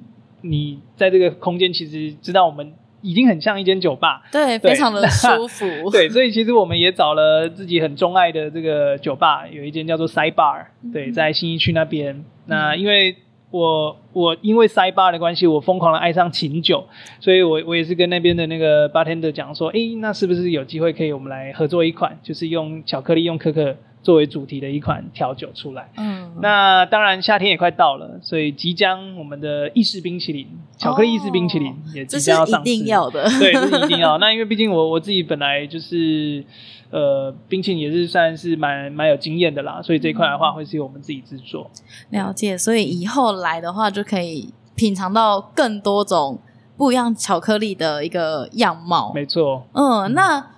[0.42, 5.66] 你在这个空间其实知道我们已经很像一间酒吧，对，对非常的舒服。
[5.90, 12.24] 对，所以其实我们也找了自己很钟爱的这个酒吧，有一间叫做 Sidebar，对，在新一区那边。
[12.48, 13.16] 那因为
[13.52, 16.86] 我我因为塞巴的关系，我疯狂的爱上琴酒，
[17.20, 25.90] 所以我我也是跟那边的那个 bartender 讲说，诶，那是不是有机会可以我们来合作一款，就是用巧克力用可可作为主题的一款调酒出来。
[25.96, 32.70] 嗯，那当然夏天也快到了，所以即将我们的意式冰淇淋，巧克力意式冰淇淋也即将要上市。
[32.70, 34.18] 一定要的，对，这是一定要。
[34.18, 36.44] 那因为毕竟我我自己本来就是。
[36.96, 41.70] 呃，冰淇淋也是算是蛮蛮有经验的啦，所以这一块的话会是由我们自己制作。
[42.12, 46.40] 了解，所以以后来的话就可以品尝到更多种
[46.78, 49.12] 不一样巧克力的一个样貌。
[49.14, 50.52] 没错，嗯，那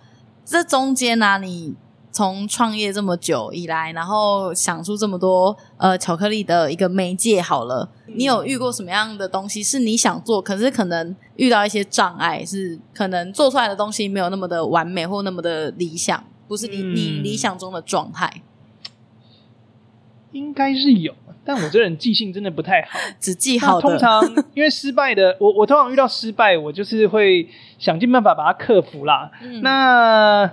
[0.46, 1.74] 这中间呢、啊，你
[2.12, 18.42] 从创业这么久以来，然后想出这么多呃巧克力的一个媒介，好了，你有遇过什么样的东西是你想做，可是可能遇到一些障碍，是可能做出来的东西没有那么的完美或那么的理想，不是你、嗯、你理想中的状态？
[20.34, 21.14] 应该是有，
[21.46, 23.82] 但我这人记性真的不太好， 只记好的。
[23.82, 27.48] 通常 因为失败的，我我通常遇到失败，我就是会
[27.80, 29.32] 想尽办法把它克服啦。
[29.42, 30.52] 嗯、那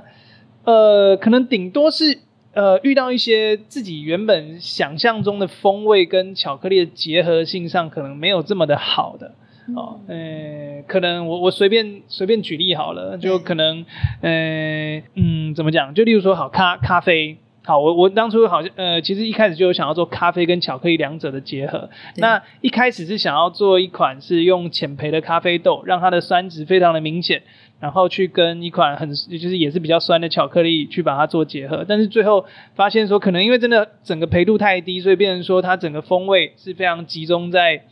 [0.65, 2.21] 呃，可能顶多是
[2.55, 9.35] 呃遇到一些自己原本想象中的风味跟巧克力的结合性上可能没有这么的好的、
[9.69, 10.01] 嗯、哦。
[10.09, 13.85] 呃，可能我我随便随便举例好了，就可能
[14.23, 15.95] 呃嗯怎么讲？
[15.95, 17.39] 就例如说好咖咖啡。
[17.67, 21.89] 好，我我当初好像呃，其实一开始就有想要做咖啡跟巧克力两者的结合。
[22.17, 27.43] 那一开始是想要做一款是用浅焙的咖啡豆，让它的酸值非常的明显，
[27.85, 31.85] 然后去跟一款很就是也是比较酸的巧克力去把它做结合。
[31.87, 37.83] 但是最后发现说，可能因为真的整个焙度太低，所以变成说它整个风味是非常集中在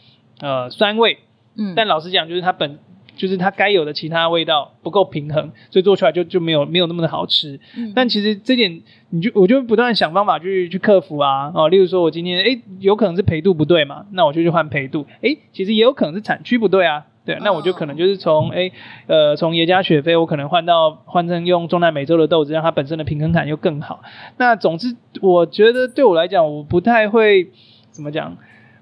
[0.40, 1.18] 呃酸味。
[1.58, 2.78] 嗯，但老实讲，就是它本。
[3.14, 7.60] 就是它该有的其他味道不够平衡，所以做出来就就没有没有那么的好吃。
[7.76, 8.80] 嗯、但其实这点
[9.10, 15.06] 你就我就不断想方法去去克服啊哦，例如说我今天诶有可能是焙度不对嘛，那我就去换焙度。
[15.20, 18.72] 诶其实也有可能是产区不对啊，对，那我就可能就是从诶
[19.06, 24.02] 呃从耶加雪菲我可能换到换成用中南美洲的豆子，让它本身的平衡感又更好。
[24.38, 27.50] 那总之我觉得对我来讲，我不太会
[27.90, 28.36] 怎么讲，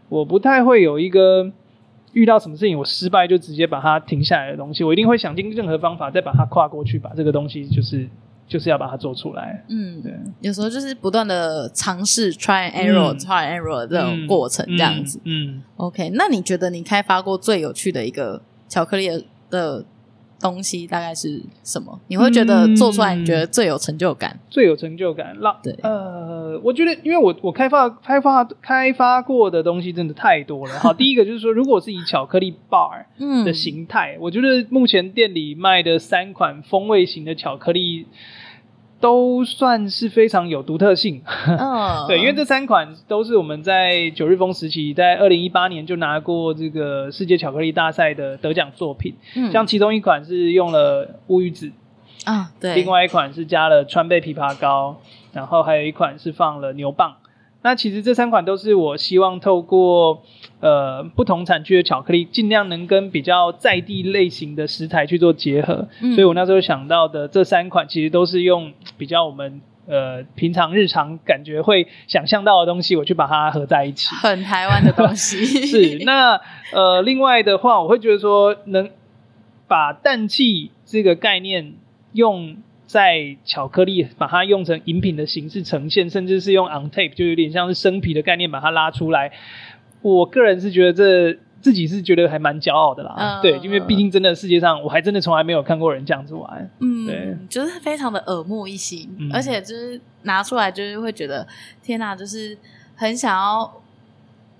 [0.09, 1.53] 我不太会有一个。
[2.13, 8.09] 遇到什么事情我失败就直接把它停下来的东西，我一定会想尽任何方法再把它跨过去，把这个东西就是
[8.51, 9.65] 就是要把它做出来。
[9.69, 15.21] 嗯，对，有时候就是不断的尝试 try and error，try、嗯、and error 这种过程这样子。
[15.25, 19.09] 嗯，嗯，OK，那你觉得你开发过最有趣的一个巧克力
[19.49, 19.85] 的
[20.41, 22.01] 东西大概是什么？
[22.09, 24.33] 你会觉得做出来你觉得最有成就感？
[24.33, 30.77] 嗯、最有成就感，那对，呃，我觉得因为我我开发开发开发过的东西真的太多了。
[30.81, 33.05] 好，第一个就是说，如果是以巧克力 bar
[33.45, 38.07] 的形态，嗯、我觉得目前店里卖的三款风味型的巧克力。
[39.01, 51.73] 都算是非常有独特性，嗯， 对，因为这三款都是我们在九日风时期，在二零一八年就拿过这个世界巧克力大赛的得奖作品，嗯，像其中一款是用了乌鱼子
[52.25, 55.01] 啊，对，另外一款是加了川贝枇杷膏，
[55.33, 57.15] 然后还有一款是放了牛蒡。
[57.63, 60.23] 那其实这三款都是我希望透过
[60.61, 65.89] 呃不同产区的巧克力，尽量能跟比较在地类型的食材去做结合。
[66.01, 74.15] 嗯、所以我那时候想到的这三款，其实都是用比较我们呃平常日常感觉会想象到的东西，我去把它合在一起。
[74.15, 75.45] 很台湾的东西。
[75.67, 76.05] 是。
[76.05, 76.41] 那
[76.73, 78.91] 呃另外的话，我会觉得说能
[79.67, 81.73] 把氮气这个概念
[82.13, 82.57] 用。
[82.91, 89.31] 在巧克力把它用成饮品的形式呈现，甚至是用 on tape，就有点像是生皮的概念把它拉出来。
[90.03, 101.47] 我个人是觉得这自己是觉得还蛮骄傲的啦，嗯、对，因为毕竟真的世界上我还真的从来没有看过人这样子玩，嗯，对，就是非常的耳目一新，嗯、而且就是拿出来就是会觉得
[101.83, 102.57] 天哪，就是
[102.97, 103.73] 很想要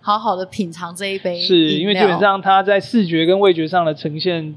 [0.01, 4.55] 好好的品尝这一杯，是因为基本上它在视觉跟味觉上的呈现。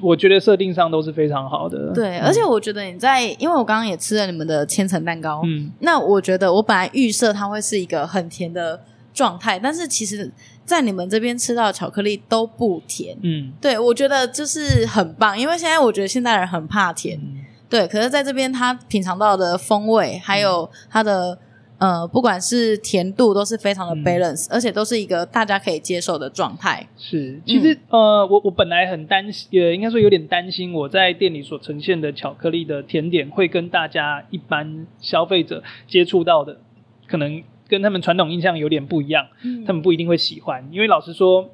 [0.00, 1.92] 我觉得设定上都是非常好的。
[1.92, 8.80] 对，嗯、而且我觉得你在，因为我刚刚也吃了你们的千层蛋糕，嗯，那我觉得我本来预设它会是一个很甜的
[9.12, 10.30] 状态，但是其实，
[10.64, 21.38] 在你们这边吃到的巧克力都不甜，嗯，对，我觉得就是很棒，因为现在我觉得现代人很怕甜，嗯、对，可是在这边他品尝到的风味还有它的。
[21.80, 26.84] 呃，不管是甜度都是非常的 balance，嗯，而且都是一个大家可以接受的状态。
[26.96, 36.58] 是，其实，嗯，呃，我我本来很担心，也应该说有点担心，我在店里所呈现的巧克力的甜点会跟大家一般消费者接触到的，
[37.06, 40.66] 可能跟他们传统印象有点不一样，嗯，他们不一定会喜欢。
[40.72, 41.50] 因为老实说，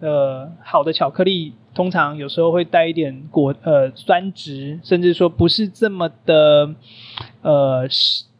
[0.00, 6.74] 呃，好的巧克力通常有时候会带一点果呃酸质，甚至说不是这么的
[7.42, 7.86] 呃，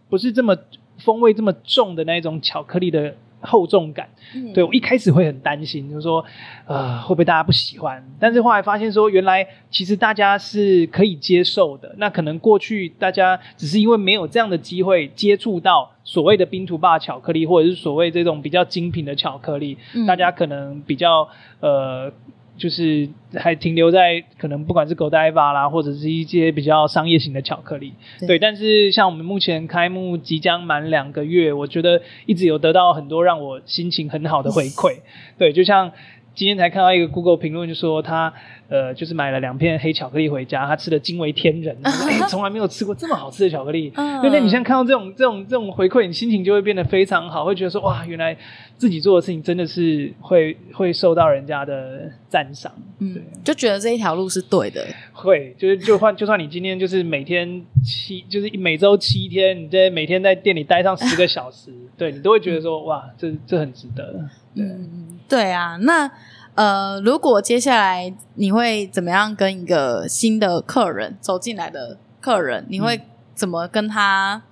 [0.08, 0.56] 不是这么。
[0.98, 6.24] 风味这么重的那一种巧克力的厚重感，嗯、对，我一开始会很担心，就是说，
[6.66, 8.02] 呃，会不会大家不喜欢？
[8.18, 11.94] 但是后来发现说，原来其实大家是可以接受的。
[11.98, 21.28] 那可能过去大家只是因为没有这样的机会接触到所谓的冰图霸巧克力，或者是所谓这种比较精品的巧克力，嗯、大家可能比较
[21.60, 22.10] 呃。
[22.56, 28.38] 就是还停留在可能不管是 Godiva 啦，或者是一些比较商业型的巧克力，对，对。
[28.38, 34.98] 但是像我们目前开幕即将满两个月，我觉得一直有得到很多让我心情很好的回馈。
[35.38, 35.90] 对，就像
[36.34, 38.32] 今天才看到一个 Google 评论，就说他
[38.68, 43.90] 呃，就是买了两片黑巧克力回家，他吃的惊为天人， 哎，从来没有吃过这么好吃的巧克力。
[43.90, 48.36] 对、 嗯，那你现在看到这种这种这种回馈，你心情就会变得非常好，会觉得说哇，原来
[48.76, 52.72] 自己做的事情真的是会会受到人家的赞赏。
[52.98, 54.84] 嗯，就觉得这一条路是对的。
[55.12, 64.28] 会，就是就算就算你今天就是每天七，就是每周七天，你在每天在店里待上十个小时， 对你都会觉得说哇，这这很值得。
[64.54, 64.64] 对。
[64.64, 66.10] 嗯对啊，那
[66.54, 73.00] 呃，如果接下来你会怎么样跟一个新的客人走进来的客人，你会
[73.34, 74.42] 怎么跟他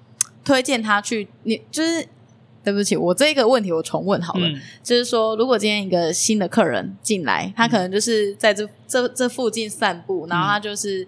[0.44, 1.28] 推荐他去？
[1.42, 2.09] 你就是
[2.64, 11.07] 对不起，我这个问题我重问好了，嗯、就是说，如果今天一个新的客人进来，他可能就是在这这这附近散步，然后他就是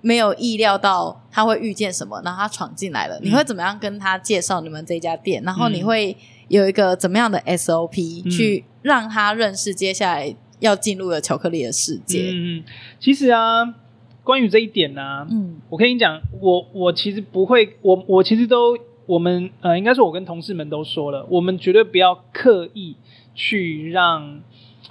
[0.00, 5.42] 没有意料到他会遇见什么，然后他闯进来了，你会怎么样跟他介绍你们这家店？
[5.44, 6.16] 然后你会
[6.52, 8.64] 有一个怎么样的 SOP 去？
[8.82, 12.30] 让他认识接下来要进入的巧克力的世界。
[12.30, 12.62] 嗯，
[13.00, 13.74] 其实啊，
[14.22, 18.76] 关于这一点呢、啊，嗯，我跟你讲，我我其实不会，我我其实都，
[19.06, 22.96] 我们呃，应该说，我跟同事们都说了，我们绝对不要刻意
[23.34, 24.42] 去让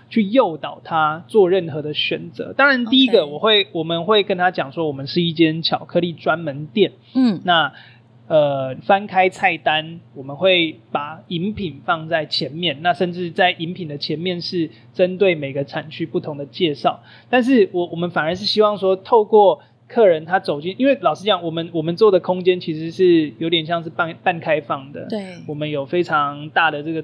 [0.09, 2.53] 去诱导他做任何的选择。
[2.53, 6.93] 当然，第一个我会.我们会跟他讲说，我们是一间巧克力专门店。
[7.13, 7.71] 嗯，那。
[8.31, 17.01] 呃，翻开菜单，我们会把饮品放在前面，那甚至在饮品的前面是针对每个产区不同的介绍。
[17.29, 19.59] 但是我我们反而是希望说，透过
[19.89, 27.03] 客人他走进，因为老实讲，我们我们做的空间其实是有点像是半半开放的，对，我们有非常大的这个。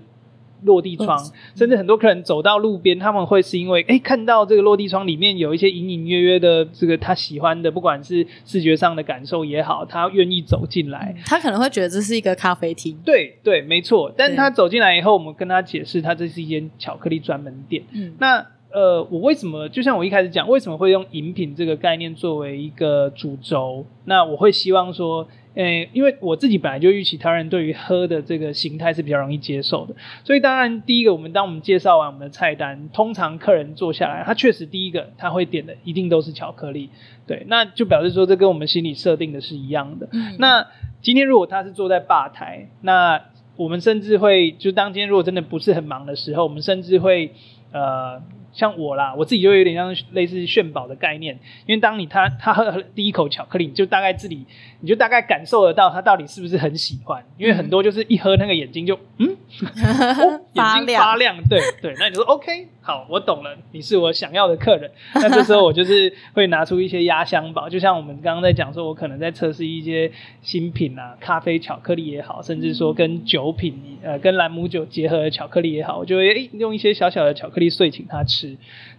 [0.64, 1.18] 落地窗，
[1.56, 11.16] 甚至很多客人走到路边，他们会是因为诶看到这个落地窗里面有一些隐隐约约的这个他喜欢的，不管是视觉上的感受也好，他愿意走进来。
[11.26, 12.98] 他可能会觉得这是一个咖啡厅。
[13.06, 14.12] 对对，没错。
[14.18, 17.84] 但他走进来以后，我们跟他解释，他这是一间巧克力专门店。
[17.94, 23.86] 嗯，那呃，我为什么就像我一开始讲，为什么会用饮品这个概念作为一个主轴？
[24.06, 25.28] 那我会希望说。
[25.58, 36.92] 诶，因为我自己本来就预期他人对于喝的这个形态是比较容易接受的，所以当然第一个，我们当我们介绍完我们的菜单，通常客人坐下来，他确实第一个他会点的一定都是巧克力，
[37.26, 40.08] 对，那就表示说这跟我们心里设定的是一样的。
[40.12, 40.36] 嗯。
[40.38, 40.68] 那
[41.02, 43.20] 今天如果他是坐在吧台，那
[43.56, 47.34] 我们甚至会就当今天如果真的不是很忙的时候，我们甚至会
[47.72, 48.22] 呃。
[48.54, 54.46] 像我啦，我自己就有点像类似炫宝的概念，因为当你他他喝第一口巧克力，你就大概自己，
[54.82, 59.30] 你就大概感受得到他到底是不是很喜欢，因为很多就是一喝那个眼睛就嗯，
[59.62, 78.37] 哦、眼睛发亮，对对，那你就说 OK，好，我懂了，你是我想要的客人， 那这时候我就是会拿出一些压箱宝，就像我们刚刚在讲说，我可能在测试一些新品啊，咖啡巧克力也好，甚至说跟酒品呃跟兰姆酒结合的巧克力也好，我就会诶用一些小小的巧克力碎请他吃。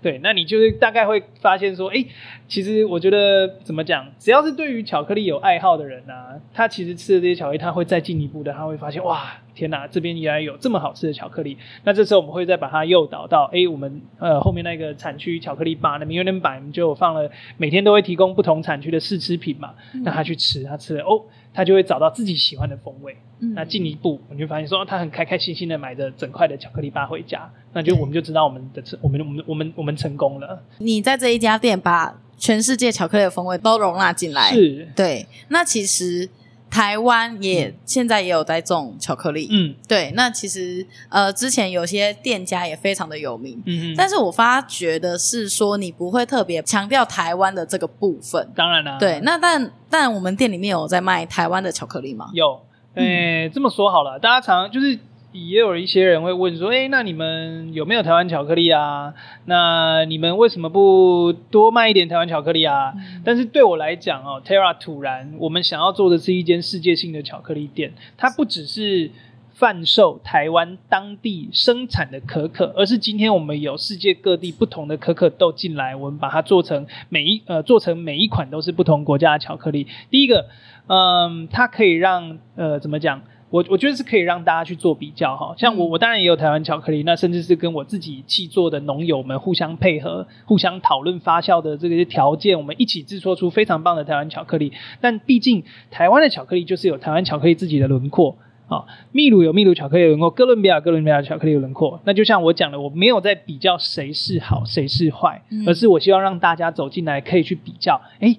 [0.00, 2.04] 对，那你就是大概会发现说，哎，
[2.48, 11.58] 其实我觉得怎么讲，只要是对于巧克力有爱好的人啊，他其实吃的这些巧克力，他会再进一步的，他会发现，哇，天哪，这边原来有这么好吃的巧克力。
[11.84, 19.74] 那这时候我们会再把它诱导到，哎，我们呃后面那个产区巧克力吧，那名媛版就放了，每天都会提供不同产区的试吃品嘛，
[20.04, 21.22] 让他去吃，他吃了哦。
[21.52, 23.16] 他就会找到自己喜欢的风味。
[23.40, 30.62] 嗯，那进一步，我就发现说，他很开开心心的买着整块的巧克力巴回家，那就我们就知道我们的成，我们我们我们我们成功了。
[30.78, 35.26] 你在这一家店把全世界巧克力的风味都容纳进来，是对。
[35.48, 36.28] 那其实。
[36.70, 40.12] 台湾也、嗯、现在也有在种巧克力，嗯，对。
[40.14, 43.94] 那其实呃，之前有些店家也非常的有名，嗯嗯。
[43.96, 48.48] 但是我发觉的是说，你不会特别强调台湾的这个部分。
[48.54, 49.20] 当然啦，对。
[49.22, 52.30] 那但但我们店里面有在卖台湾的巧克力吗？
[52.32, 52.60] 有。
[52.94, 54.98] 诶、欸，这么说好了，大家常就是。
[55.32, 59.12] 也有一些人会问说：“诶，那你们有没有台湾巧克力啊？
[59.44, 67.92] 那你们为什么不多卖一点台湾巧克力啊？”嗯、但是对我来讲哦，Terra 土然，我们想要做的是一间世界性的巧克力店。
[68.16, 69.10] 它不只是
[69.52, 79.86] 贩售台湾当地生产的可可，而是今天我们有世界各地不同的可可豆进来，我们把它做成每一呃做成每一款都是不同国家的巧克力。
[80.10, 80.46] 第一个，
[80.86, 83.20] 嗯，它可以让呃怎么讲？
[83.50, 94.72] 我我觉得是可以让大家去做比较哈，像我我当然也有台湾巧克力，那甚至是跟我自己制作的农友们互相配合、互相讨论发酵的这个条件，我们一起制作出非常棒的台湾巧克力。
[95.00, 98.36] 但毕竟台湾的巧克力就是有台湾巧克力自己的轮廓
[98.68, 101.98] 啊，秘鲁有秘鲁巧克力的轮廓，哥伦比亚哥伦比亚巧克力的轮廓。
[102.04, 108.36] 那就像我讲的，我没有在比较谁是好谁是坏，而是我希望让大家走进来可以去比较，诶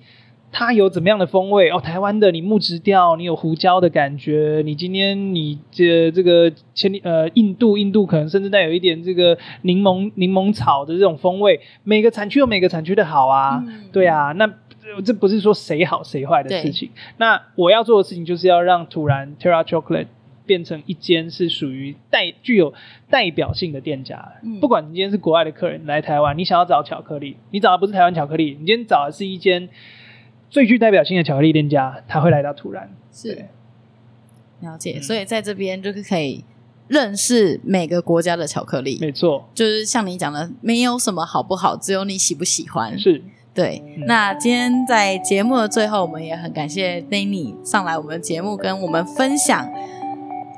[0.51, 1.79] 它有怎么样的风味哦？
[1.79, 4.63] 台湾的你木质调，你有胡椒的感觉。
[4.65, 11.59] 你今天你这这个千里呃印度印度可能甚至带有一点这个柠檬柠檬草的这种风味。
[11.83, 14.31] 每个产区有每个产区的好啊，嗯、对啊。
[14.33, 14.51] 那
[15.05, 16.89] 这不是说谁好谁坏的事情。
[17.17, 20.07] 那我要做的事情就是要让土然 Terra Chocolate
[20.47, 22.73] 变成一间是属于代具有
[23.07, 24.33] 代表性的店家。
[24.43, 29.69] 嗯、不管你今天是国外的客人来台湾，你想要找巧克力，你找的不是台湾巧克力，你今天找的是一间。
[30.49, 33.45] 最具代表性的巧克力店家，他会来到土然，是
[34.61, 36.43] 了解，嗯、所以在这边就是可以
[36.87, 42.97] 认识每个国家的巧克力，没错，就是像你讲的，没有什么好不好，只有你喜不喜欢。
[42.97, 43.21] 是，
[43.53, 43.83] 对。
[43.95, 49.69] 嗯、那今天在节目的最后，我们也很感谢 Danny 上来我们的节目，跟我们分享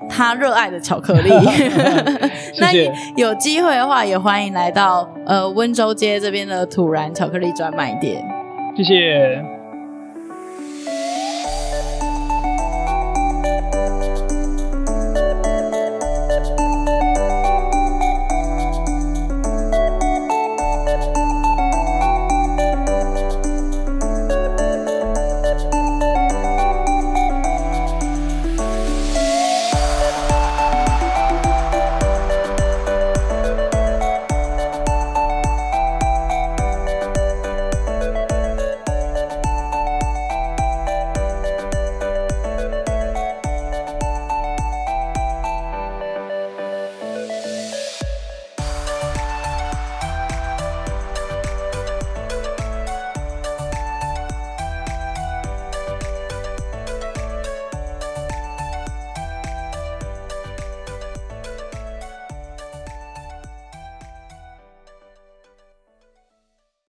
[0.10, 1.30] 他热爱的巧克力。
[2.60, 2.72] 那
[3.18, 8.26] 有机会的话，也欢迎来到呃温州街这边的土然巧克力专卖店。
[8.78, 9.51] 谢谢。